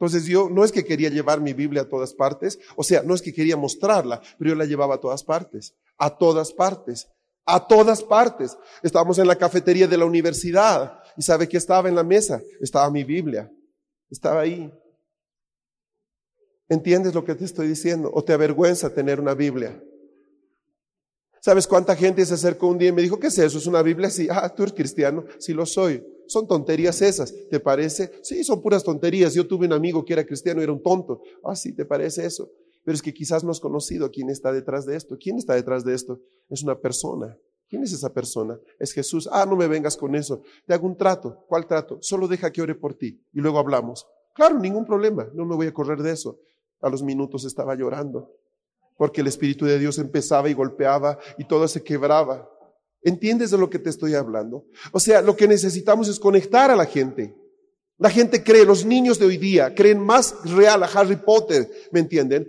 [0.00, 3.14] Entonces yo no es que quería llevar mi Biblia a todas partes, o sea, no
[3.14, 7.06] es que quería mostrarla, pero yo la llevaba a todas partes, a todas partes,
[7.44, 8.56] a todas partes.
[8.82, 12.90] Estábamos en la cafetería de la universidad y sabe que estaba en la mesa, estaba
[12.90, 13.52] mi Biblia,
[14.08, 14.72] estaba ahí.
[16.70, 18.10] ¿Entiendes lo que te estoy diciendo?
[18.14, 19.78] ¿O te avergüenza tener una Biblia?
[21.42, 23.58] ¿Sabes cuánta gente se acercó un día y me dijo, ¿qué es eso?
[23.58, 24.08] ¿Es una Biblia?
[24.08, 25.26] Sí, ah, tú eres cristiano.
[25.38, 26.02] Sí, lo soy.
[26.30, 27.34] Son tonterías esas.
[27.50, 28.12] ¿Te parece?
[28.22, 29.34] Sí, son puras tonterías.
[29.34, 31.22] Yo tuve un amigo que era cristiano y era un tonto.
[31.42, 32.48] Ah, sí, ¿te parece eso?
[32.84, 35.18] Pero es que quizás no has conocido quién está detrás de esto.
[35.20, 36.20] ¿Quién está detrás de esto?
[36.48, 37.36] Es una persona.
[37.68, 38.60] ¿Quién es esa persona?
[38.78, 39.28] Es Jesús.
[39.32, 40.42] Ah, no me vengas con eso.
[40.68, 41.44] Te hago un trato.
[41.48, 41.98] ¿Cuál trato?
[42.00, 44.06] Solo deja que ore por ti y luego hablamos.
[44.32, 45.28] Claro, ningún problema.
[45.34, 46.38] No me voy a correr de eso.
[46.80, 48.30] A los minutos estaba llorando,
[48.96, 52.48] porque el Espíritu de Dios empezaba y golpeaba y todo se quebraba.
[53.02, 54.66] ¿Entiendes de lo que te estoy hablando?
[54.92, 57.34] O sea, lo que necesitamos es conectar a la gente.
[57.98, 62.00] La gente cree, los niños de hoy día creen más real a Harry Potter, ¿me
[62.00, 62.48] entienden?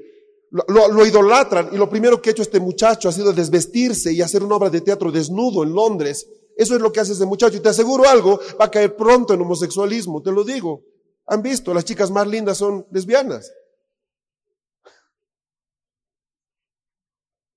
[0.49, 4.43] Lo, idolatran y lo primero que ha hecho este muchacho ha sido desvestirse y hacer
[4.43, 6.27] una obra de teatro desnudo en Londres.
[6.57, 7.57] Eso es lo que hace ese muchacho.
[7.57, 10.83] Y te aseguro algo, va a caer pronto en homosexualismo, te lo digo.
[11.27, 13.51] Han visto, las chicas más lindas son lesbianas.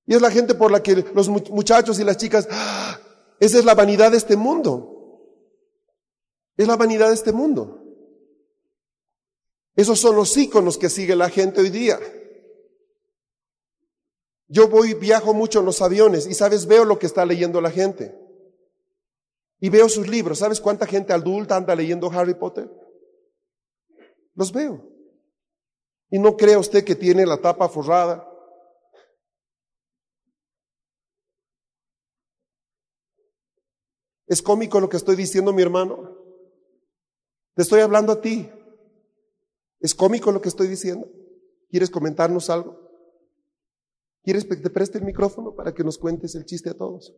[0.06, 2.98] Y es la gente por la que los muchachos y las chicas, ¡ah!
[3.40, 4.94] esa es la vanidad de este mundo.
[6.56, 7.80] Es la vanidad de este mundo.
[9.76, 11.98] Esos son los íconos que sigue la gente hoy día.
[14.46, 17.70] Yo voy, viajo mucho en los aviones y sabes, veo lo que está leyendo la
[17.70, 18.16] gente.
[19.58, 20.38] Y veo sus libros.
[20.38, 22.70] ¿Sabes cuánta gente adulta anda leyendo Harry Potter?
[24.34, 24.86] Los veo.
[26.10, 28.28] Y no crea usted que tiene la tapa forrada.
[34.26, 36.18] ¿Es cómico lo que estoy diciendo, mi hermano?
[37.54, 38.48] Te estoy hablando a ti.
[39.80, 41.08] ¿Es cómico lo que estoy diciendo?
[41.68, 42.80] ¿Quieres comentarnos algo?
[44.22, 47.14] ¿Quieres que te preste el micrófono para que nos cuentes el chiste a todos?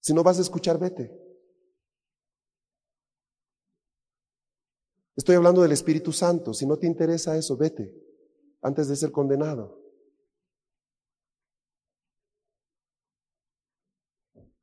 [0.00, 1.10] Si no vas a escuchar, vete.
[5.16, 6.54] Estoy hablando del Espíritu Santo.
[6.54, 7.92] Si no te interesa eso, vete
[8.62, 9.81] antes de ser condenado.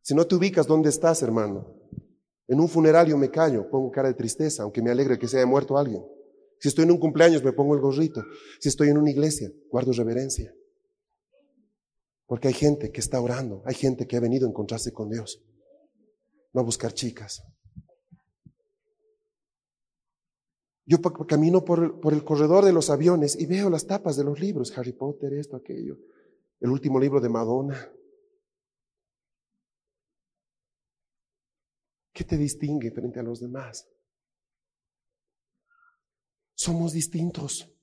[0.10, 1.72] Si no te ubicas, ¿dónde estás, hermano?
[2.48, 5.46] En un funerario me callo, pongo cara de tristeza, aunque me alegre que se haya
[5.46, 6.04] muerto alguien.
[6.60, 8.24] Si estoy en un cumpleaños, me pongo el gorrito.
[8.60, 10.52] Si estoy en una iglesia, guardo reverencia.
[12.26, 15.46] Porque hay gente que está orando, hay gente que ha venido a encontrarse con Dios,
[16.54, 17.44] no a buscar chicas.
[20.88, 24.40] Yo camino por, por el corredor de los aviones y veo las tapas de los
[24.40, 26.00] libros, Harry Potter, esto, aquello,
[26.62, 27.92] el último libro de Madonna,
[32.20, 33.88] ¿Qué te distingue frente a los demás?
[36.54, 37.74] Somos distintos.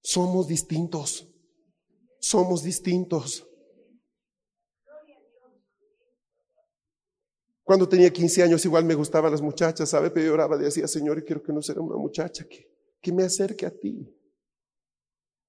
[0.00, 1.28] Somos distintos.
[2.20, 3.44] Somos distintos.
[7.64, 10.12] Cuando tenía 15 años igual me gustaban las muchachas, ¿sabe?
[10.12, 13.24] Pero yo oraba y decía, Señor, quiero que no sea una muchacha que, que me
[13.24, 14.16] acerque a ti.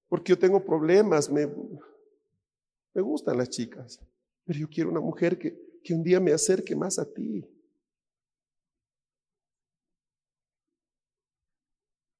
[0.08, 4.00] Porque yo tengo problemas, me, me gustan las chicas,
[4.44, 7.48] pero yo quiero una mujer que, que un día me acerque más a ti.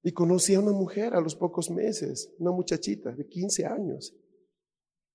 [0.06, 4.14] Y conocí a una mujer a los pocos meses, una muchachita de 15 años.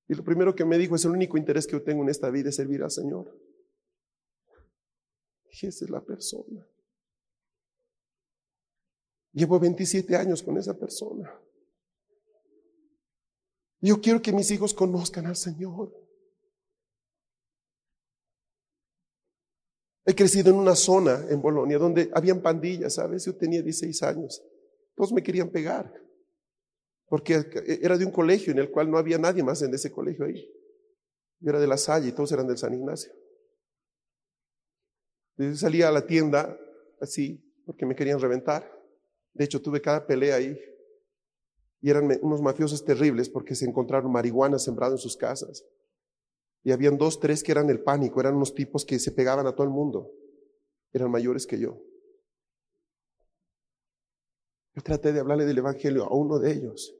[0.09, 2.29] Y lo primero que me dijo es el único interés que yo tengo en esta
[2.29, 3.33] vida es servir al Señor.
[5.49, 6.67] Y esa es la persona.
[9.31, 11.39] Llevo 27 años con esa persona.
[13.79, 15.95] Yo quiero que mis hijos conozcan al Señor.
[20.03, 23.23] He crecido en una zona en Bolonia donde habían pandillas, ¿sabes?
[23.23, 24.43] Yo tenía 16 años.
[25.01, 25.91] Todos me querían pegar,
[27.07, 27.43] porque
[27.81, 30.47] era de un colegio en el cual no había nadie más en ese colegio ahí.
[31.39, 33.11] Yo era de la Salle y todos eran del San Ignacio.
[35.37, 36.55] Yo salía a la tienda
[36.99, 38.71] así, porque me querían reventar.
[39.33, 40.55] De hecho, tuve cada pelea ahí.
[41.81, 45.65] Y eran unos mafiosos terribles porque se encontraron marihuana sembrada en sus casas.
[46.61, 49.55] Y habían dos, tres que eran el pánico, eran unos tipos que se pegaban a
[49.55, 50.11] todo el mundo.
[50.93, 51.81] Eran mayores que yo.
[54.73, 56.95] Yo traté de hablarle del Evangelio a uno de ellos.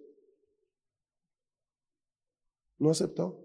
[2.78, 3.40] No aceptó.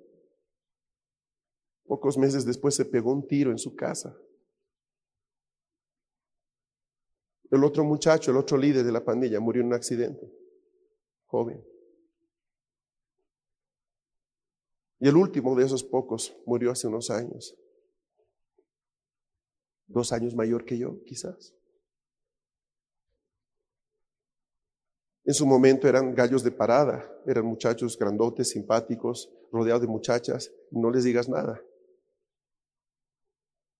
[1.85, 4.17] Pocos meses después se pegó un tiro en su casa.
[7.51, 10.33] El otro muchacho, el otro líder de la pandilla, murió en un accidente.
[11.27, 11.65] Joven.
[14.99, 17.57] Y el último de esos pocos murió hace unos años.
[19.87, 21.56] Dos años mayor que yo, quizás.
[25.27, 30.89] En su momento eran gallos de parada, eran muchachos grandotes, simpáticos, rodeados de muchachas, no
[30.89, 31.61] les digas nada.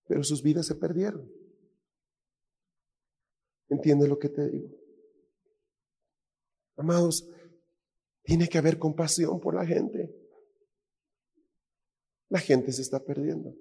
[0.07, 1.31] Pero sus vidas se perdieron.
[3.69, 4.75] ¿Entiendes lo que te digo?
[6.75, 7.29] Amados,
[8.23, 10.13] tiene que haber compasión por la gente.
[12.27, 13.55] La gente se está perdiendo.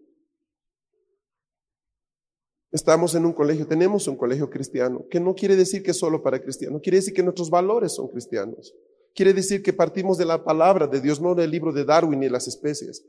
[2.77, 6.43] Estamos en un colegio, tenemos un colegio cristiano, que no quiere decir que solo para
[6.43, 8.75] cristianos, quiere decir que nuestros valores son cristianos.
[9.15, 12.29] Quiere decir que partimos de la palabra de Dios, no del libro de Darwin ni
[12.29, 13.03] las especies,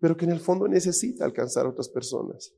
[0.00, 2.52] pero que en el fondo necesita alcanzar a otras personas.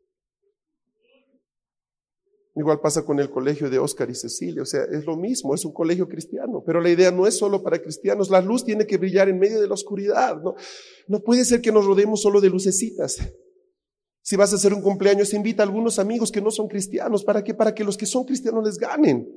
[2.56, 5.66] Igual pasa con el colegio de Oscar y Cecilia, o sea, es lo mismo, es
[5.66, 8.96] un colegio cristiano, pero la idea no es solo para cristianos, la luz tiene que
[8.96, 10.54] brillar en medio de la oscuridad, no,
[11.08, 13.18] no puede ser que nos rodeemos solo de lucecitas.
[14.32, 17.22] Si vas a hacer un cumpleaños, invita a algunos amigos que no son cristianos.
[17.22, 17.52] ¿Para qué?
[17.52, 19.28] Para que los que son cristianos les ganen.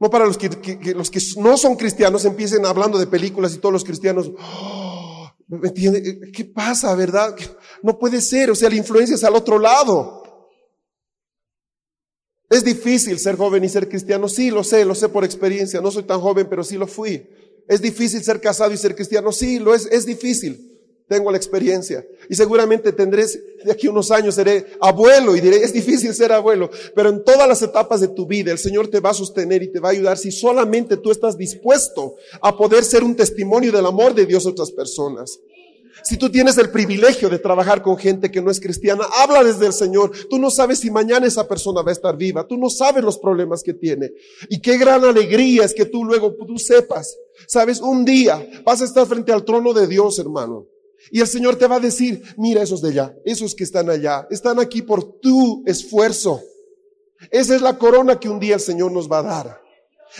[0.00, 0.50] No para los que,
[0.96, 5.68] los que no son cristianos empiecen hablando de películas y todos los cristianos, oh, ¿me
[5.68, 6.32] entiende?
[6.32, 7.36] ¿Qué pasa, verdad?
[7.84, 10.24] No puede ser, o sea, la influencia es al otro lado.
[12.48, 15.92] Es difícil ser joven y ser cristiano, sí, lo sé, lo sé por experiencia, no
[15.92, 17.28] soy tan joven, pero sí lo fui.
[17.68, 20.69] Es difícil ser casado y ser cristiano, sí, lo es, es difícil
[21.10, 22.06] tengo la experiencia.
[22.28, 26.70] Y seguramente tendré, de aquí unos años seré abuelo y diré, es difícil ser abuelo,
[26.94, 29.72] pero en todas las etapas de tu vida el Señor te va a sostener y
[29.72, 33.86] te va a ayudar si solamente tú estás dispuesto a poder ser un testimonio del
[33.86, 35.40] amor de Dios a otras personas.
[36.04, 39.66] Si tú tienes el privilegio de trabajar con gente que no es cristiana, habla desde
[39.66, 40.12] el Señor.
[40.30, 42.46] Tú no sabes si mañana esa persona va a estar viva.
[42.46, 44.12] Tú no sabes los problemas que tiene.
[44.48, 47.18] Y qué gran alegría es que tú luego tú sepas.
[47.48, 50.68] Sabes, un día vas a estar frente al trono de Dios, hermano.
[51.10, 54.26] Y el Señor te va a decir, mira esos de allá, esos que están allá,
[54.30, 56.42] están aquí por tu esfuerzo.
[57.30, 59.60] Esa es la corona que un día el Señor nos va a dar.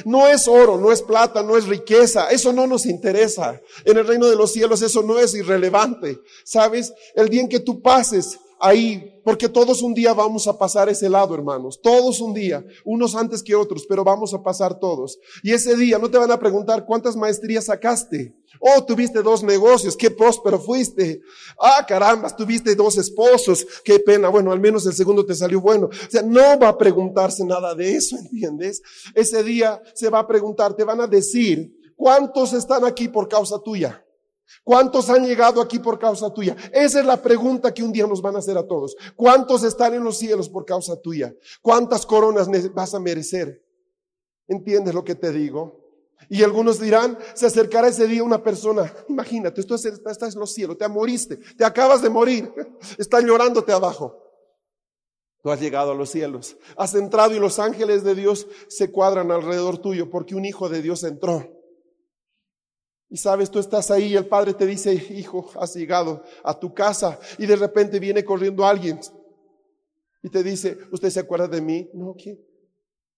[0.05, 3.61] No es oro, no es plata, no es riqueza, eso no nos interesa.
[3.85, 6.19] En el reino de los cielos eso no es irrelevante.
[6.45, 6.93] ¿Sabes?
[7.15, 11.35] El bien que tú pases ahí, porque todos un día vamos a pasar ese lado,
[11.35, 11.81] hermanos.
[11.83, 15.19] Todos un día, unos antes que otros, pero vamos a pasar todos.
[15.43, 18.35] Y ese día no te van a preguntar cuántas maestrías sacaste.
[18.61, 21.23] Oh, tuviste dos negocios, qué próspero fuiste.
[21.59, 24.29] Ah, caramba, tuviste dos esposos, qué pena.
[24.29, 25.87] Bueno, al menos el segundo te salió bueno.
[25.87, 28.83] O sea, no va a preguntarse nada de eso, ¿entiendes?
[29.15, 33.59] Ese día se va a preguntar, te van a decir, ¿cuántos están aquí por causa
[33.63, 34.05] tuya?
[34.65, 36.57] ¿Cuántos han llegado aquí por causa tuya?
[36.73, 38.97] Esa es la pregunta que un día nos van a hacer a todos.
[39.17, 41.35] ¿Cuántos están en los cielos por causa tuya?
[41.63, 43.65] ¿Cuántas coronas vas a merecer?
[44.47, 45.81] ¿Entiendes lo que te digo?
[46.29, 50.77] Y algunos dirán, se acercará ese día una persona, imagínate, tú estás en los cielos,
[50.77, 52.53] te moriste, te acabas de morir,
[52.99, 54.17] están llorándote abajo.
[55.43, 59.31] Tú has llegado a los cielos, has entrado y los ángeles de Dios se cuadran
[59.31, 61.60] alrededor tuyo porque un hijo de Dios entró.
[63.11, 66.73] Y sabes, tú estás ahí y el padre te dice, hijo, has llegado a tu
[66.73, 69.01] casa y de repente viene corriendo alguien
[70.23, 71.91] y te dice, ¿usted se acuerda de mí?
[71.93, 72.41] No, ¿quién?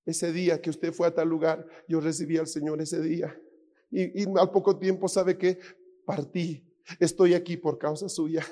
[0.06, 3.39] Ese día que usted fue a tal lugar, yo recibí al Señor ese día.
[3.90, 5.59] Y, y al poco tiempo, ¿sabe que
[6.05, 6.64] Partí.
[6.98, 8.44] Estoy aquí por causa suya.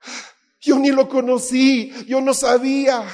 [0.60, 3.04] Yo ni lo conocí, yo no sabía.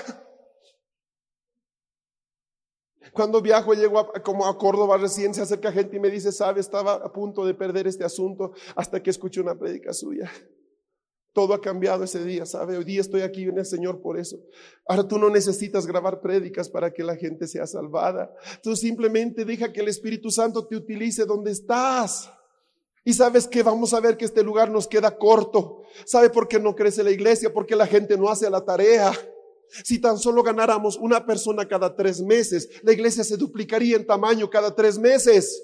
[3.15, 6.61] Cuando viajo, llego a, como a Córdoba recién, se acerca gente y me dice, sabe,
[6.61, 10.31] estaba a punto de perder este asunto hasta que escuché una prédica suya.
[11.33, 12.77] Todo ha cambiado ese día, ¿sabe?
[12.77, 14.39] Hoy día estoy aquí en el Señor por eso.
[14.87, 18.33] Ahora tú no necesitas grabar prédicas para que la gente sea salvada.
[18.63, 22.31] Tú simplemente deja que el Espíritu Santo te utilice donde estás.
[23.05, 25.83] Y sabes que vamos a ver que este lugar nos queda corto.
[26.05, 27.53] ¿Sabe por qué no crece la iglesia?
[27.53, 29.13] Porque la gente no hace la tarea.
[29.83, 34.49] Si tan solo ganáramos una persona cada tres meses, la iglesia se duplicaría en tamaño
[34.49, 35.63] cada tres meses.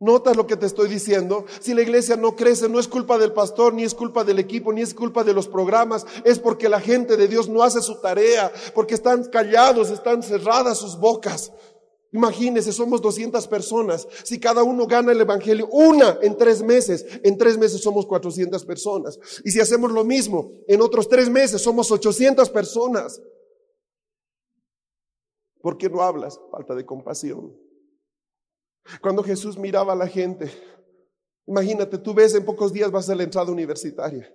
[0.00, 1.46] ¿Notas lo que te estoy diciendo?
[1.60, 4.70] Si la iglesia no crece, no es culpa del pastor, ni es culpa del equipo,
[4.72, 8.00] ni es culpa de los programas, es porque la gente de Dios no hace su
[8.00, 11.52] tarea, porque están callados, están cerradas sus bocas.
[12.14, 14.06] Imagínense, somos 200 personas.
[14.22, 18.64] Si cada uno gana el Evangelio, una en tres meses, en tres meses somos 400
[18.64, 19.18] personas.
[19.44, 23.20] Y si hacemos lo mismo, en otros tres meses somos 800 personas.
[25.60, 26.38] ¿Por qué no hablas?
[26.52, 27.52] Falta de compasión.
[29.02, 30.52] Cuando Jesús miraba a la gente,
[31.48, 34.32] imagínate, tú ves en pocos días vas a la entrada universitaria.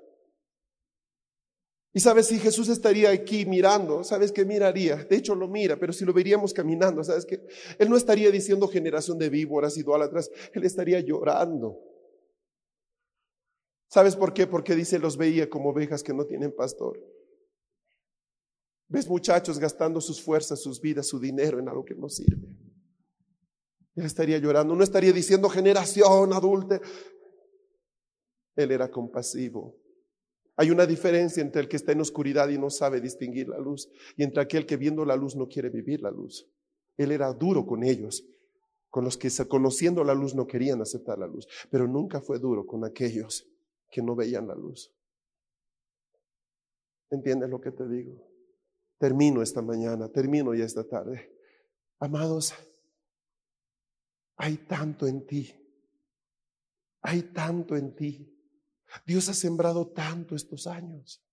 [1.92, 4.96] Y sabes, si Jesús estaría aquí mirando, ¿sabes qué miraría?
[4.96, 7.42] De hecho lo mira, pero si lo veríamos caminando, ¿sabes qué?
[7.80, 11.80] Él no estaría diciendo generación de víboras, idólatras, Él estaría llorando.
[13.88, 14.46] ¿Sabes por qué?
[14.46, 17.00] Porque dice, los veía como ovejas que no tienen pastor.
[18.88, 22.48] Ves muchachos gastando sus fuerzas, sus vidas, su dinero en algo que no sirve.
[23.96, 26.80] Él estaría llorando, no estaría diciendo generación adulta.
[28.56, 29.79] Él era compasivo.
[30.60, 33.90] Hay una diferencia entre el que está en oscuridad y no sabe distinguir la luz
[34.18, 36.46] y entre aquel que viendo la luz no quiere vivir la luz.
[36.98, 38.26] Él era duro con ellos,
[38.90, 42.66] con los que conociendo la luz no querían aceptar la luz, pero nunca fue duro
[42.66, 43.48] con aquellos
[43.90, 44.94] que no veían la luz.
[47.10, 48.22] ¿Entiendes lo que te digo?
[48.98, 51.40] Termino esta mañana, termino ya esta tarde.
[52.00, 52.54] Amados,
[54.36, 55.56] hay tanto en ti,
[57.02, 58.39] hay tanto en ti
[59.06, 61.24] Dios ha sembrado tanto estos años.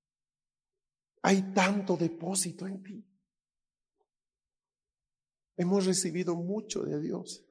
[1.22, 3.04] Hay tanto depósito en ti.
[5.56, 7.44] Hemos recibido mucho de Dios.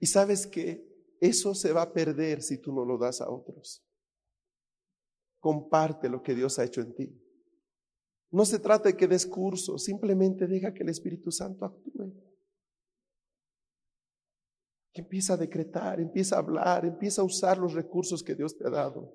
[0.00, 3.84] Y sabes que eso se va a perder si tú no lo das a otros.
[5.38, 7.20] Comparte lo que Dios ha hecho en ti.
[8.30, 12.12] No se trata de que des curso, simplemente deja que el Espíritu Santo actúe
[14.94, 18.70] empieza a decretar, empieza a hablar, empieza a usar los recursos que Dios te ha
[18.70, 19.12] dado.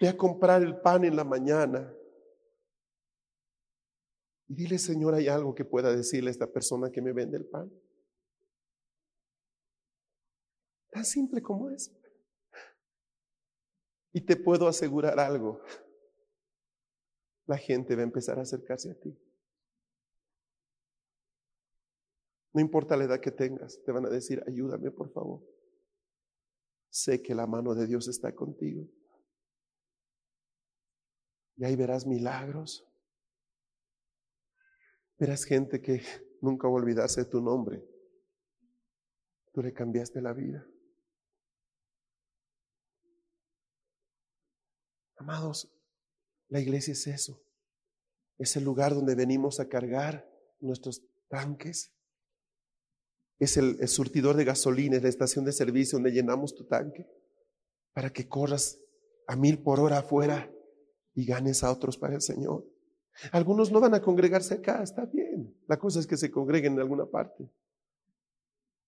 [0.00, 1.94] Ve a comprar el pan en la mañana.
[4.48, 7.46] Y dile, Señor, ¿hay algo que pueda decirle a esta persona que me vende el
[7.46, 7.70] pan?
[10.90, 11.94] Tan simple como es.
[14.12, 15.60] Y te puedo asegurar algo.
[17.46, 19.25] La gente va a empezar a acercarse a ti.
[22.56, 25.46] No importa la edad que tengas, te van a decir, ayúdame por favor.
[26.88, 28.88] Sé que la mano de Dios está contigo.
[31.56, 32.88] Y ahí verás milagros.
[35.18, 36.00] Verás gente que
[36.40, 36.80] nunca va
[37.30, 37.86] tu nombre.
[39.52, 40.66] Tú le cambiaste la vida.
[45.18, 45.70] Amados,
[46.48, 47.38] la iglesia es eso.
[48.38, 50.26] Es el lugar donde venimos a cargar
[50.58, 51.92] nuestros tanques
[53.38, 57.06] es el, surtidor de gasolina, es la estación de servicio donde llenamos tu tanque.
[57.92, 58.78] para que corras
[59.26, 60.52] a mil por hora afuera
[61.14, 62.66] y ganes a otros para el Señor.
[63.32, 65.56] Algunos no van a congregarse acá, está bien.
[65.66, 67.50] La cosa es que se congreguen en alguna parte.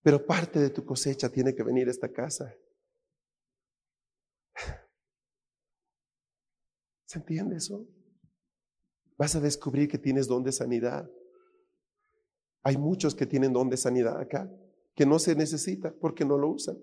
[0.03, 2.55] Pero parte de tu cosecha tiene que venir a esta casa.
[7.07, 7.89] ¿Se entiende eso?
[9.17, 11.11] Vas a descubrir que tienes don de sanidad.
[12.69, 14.47] Hay muchos que tienen don de sanidad acá,
[14.95, 16.77] que no se necesita porque no lo usan.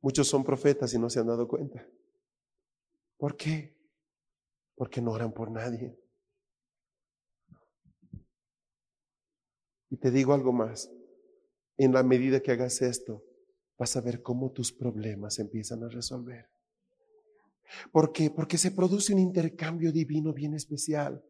[0.00, 1.84] Muchos son profetas y no se han dado cuenta.
[3.16, 3.76] ¿Por qué?
[4.76, 5.98] Porque no oran por nadie.
[9.90, 10.88] Y te digo algo más.
[11.76, 13.24] En la medida que hagas esto,
[13.76, 16.48] vas a ver cómo tus problemas empiezan a resolver.
[17.90, 18.30] ¿Por qué?
[18.30, 21.20] Porque se produce un intercambio divino bien especial.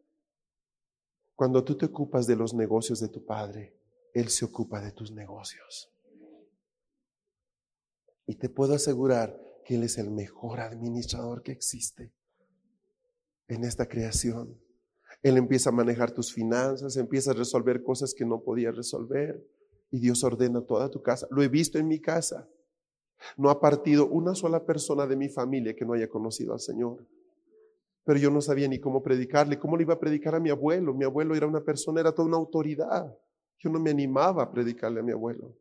[1.35, 3.77] Cuando tú te ocupas de los negocios de tu Padre,
[4.13, 5.91] Él se ocupa de tus negocios.
[8.27, 12.13] Y te puedo asegurar que Él es el mejor administrador que existe
[13.49, 14.61] en esta creación.
[15.23, 19.43] Él empieza a manejar tus finanzas, empieza a resolver cosas que no podía resolver
[19.91, 21.27] y Dios ordena toda tu casa.
[21.31, 22.49] Lo he visto en mi casa.
[23.37, 27.07] No ha partido una sola persona de mi familia que no haya conocido al Señor.
[28.05, 30.93] Pero yo no sabía ni cómo predicarle, cómo le iba a predicar a mi abuelo.
[30.95, 33.17] Mi abuelo era una persona, era toda una autoridad.
[33.59, 35.57] Yo no me animaba a predicarle a mi abuelo.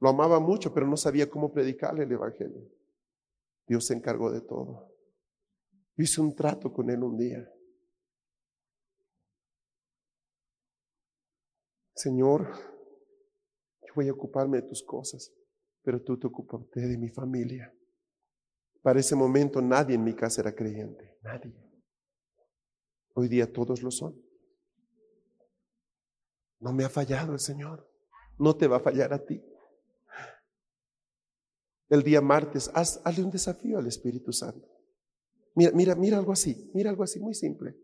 [0.00, 2.68] Lo amaba mucho, pero no sabía cómo predicarle el Evangelio.
[3.66, 4.92] Dios se encargó de todo.
[5.96, 7.48] Yo hice un trato con él un día.
[11.94, 12.52] Señor,
[13.82, 15.32] yo voy a ocuparme de tus cosas
[15.84, 17.72] pero tú te ocupas de mi familia.
[18.84, 21.56] Para ese momento nadie en mi casa era creyente, nadie.
[23.14, 24.14] Hoy día todos lo son.
[26.60, 27.90] No me ha fallado el Señor,
[28.38, 29.42] no te va a fallar a ti.
[31.88, 34.68] El día martes, haz, hazle un desafío al Espíritu Santo.
[35.54, 37.74] Mira, mira, mira algo así, mira algo así, muy simple.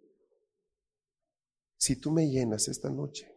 [1.79, 3.35] Si tú me llenas esta noche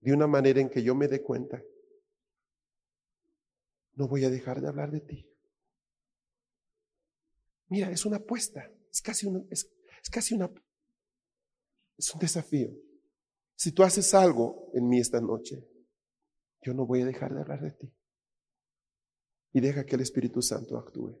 [0.00, 1.62] de una manera en que yo me dé cuenta
[3.96, 5.33] no voy a dejar de hablar de ti.
[7.68, 9.70] Mira, es una apuesta, es casi una, es,
[10.10, 10.50] casi una,
[11.96, 12.70] es un desafío.
[13.56, 15.66] Si tú haces algo en mí esta noche,
[16.62, 17.92] yo no voy a dejar de hablar de ti.
[19.52, 21.16] Y deja que el Espíritu Santo actúe.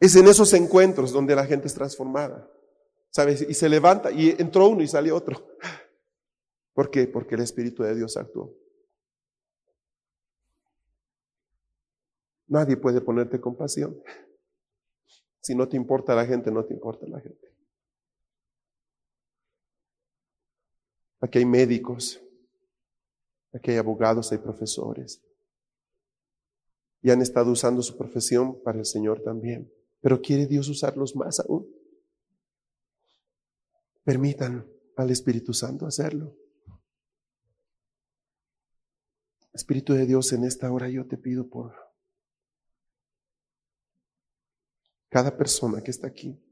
[0.00, 2.50] Es en esos encuentros donde la gente es transformada.
[3.10, 3.42] ¿Sabes?
[3.42, 5.56] Y se levanta y entró uno y sale otro.
[6.72, 7.06] ¿Por qué?
[7.06, 8.56] Porque el Espíritu de Dios actuó.
[12.48, 14.02] Nadie puede ponerte compasión.
[15.42, 17.52] Si no te importa la gente, no te importa la gente.
[21.20, 22.20] Aquí hay médicos,
[23.52, 25.20] aquí hay abogados, hay profesores.
[27.02, 29.70] Y han estado usando su profesión para el Señor también.
[30.00, 31.66] Pero quiere Dios usarlos más aún.
[34.04, 34.66] Permitan
[34.96, 36.36] al Espíritu Santo hacerlo.
[39.52, 41.91] Espíritu de Dios, en esta hora yo te pido por
[45.12, 46.42] cada persona que está aquí,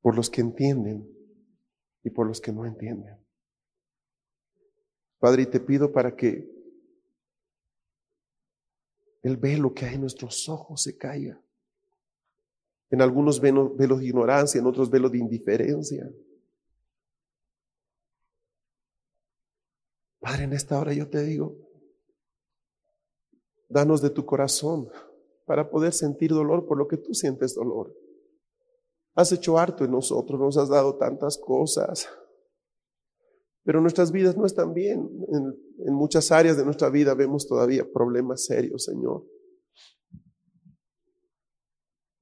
[0.00, 1.08] por los que entienden
[2.02, 3.24] y por los que no entienden.
[5.20, 6.50] Padre, y te pido para que
[9.22, 11.40] el velo que hay en nuestros ojos se caiga.
[12.90, 16.12] En algunos velos, de ignorancia, en otros velos de indiferencia.
[20.18, 21.56] Padre, en esta hora yo te digo,
[23.68, 24.90] danos de tu corazón
[25.46, 27.94] para poder sentir dolor por lo que tú sientes dolor.
[29.14, 32.08] Has hecho harto en nosotros, nos has dado tantas cosas,
[33.64, 35.08] pero nuestras vidas no están bien.
[35.28, 39.24] En, muchas áreas de nuestra vida vemos todavía problemas serios, Señor.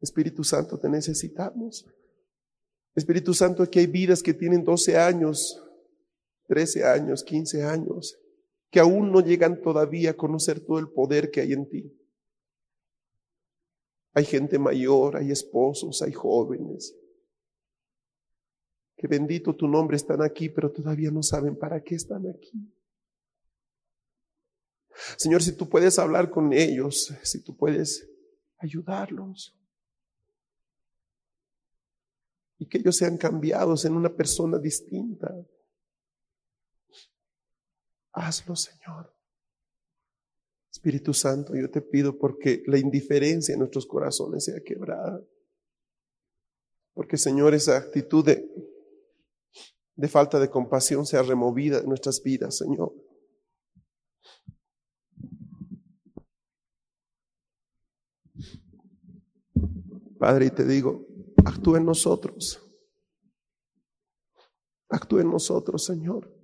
[0.01, 1.86] Espíritu Santo, te necesitamos.
[2.94, 5.62] Espíritu Santo, aquí hay vidas que tienen 12 años,
[6.48, 8.18] 13 años, 15 años,
[8.70, 11.99] que aún no llegan todavía a conocer todo el poder que hay en ti.
[14.12, 16.97] Hay gente mayor, hay esposos, hay jóvenes.
[18.97, 22.74] Que bendito tu nombre están aquí, pero todavía no saben para qué están aquí.
[25.16, 28.09] Señor, si tú puedes hablar con ellos, si tú puedes
[28.59, 29.57] ayudarlos.
[32.59, 35.35] Y que ellos sean cambiados en una persona distinta.
[38.12, 39.19] Hazlo, Señor.
[40.70, 45.20] Espíritu Santo, yo te pido porque la indiferencia en nuestros corazones sea quebrada.
[46.94, 48.48] Porque, Señor, esa actitud de,
[49.97, 52.92] de falta de compasión sea removida en nuestras vidas, Señor.
[60.18, 61.06] Padre, y te digo,
[61.44, 62.62] actúa en nosotros.
[64.88, 66.40] Actúa en nosotros, Señor.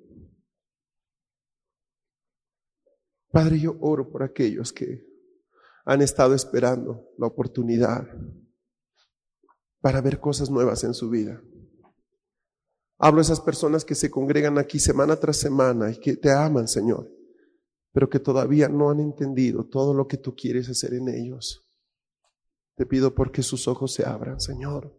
[3.36, 5.06] Padre, yo oro por aquellos que
[5.84, 8.08] han estado esperando la oportunidad
[9.82, 11.42] para ver cosas nuevas en su vida.
[12.96, 16.66] Hablo a esas personas que se congregan aquí semana tras semana y que te aman,
[16.66, 17.12] Señor,
[17.92, 21.62] pero que todavía no han entendido todo lo que tú quieres hacer en ellos.
[22.74, 24.98] Te pido porque sus ojos se abran, Señor.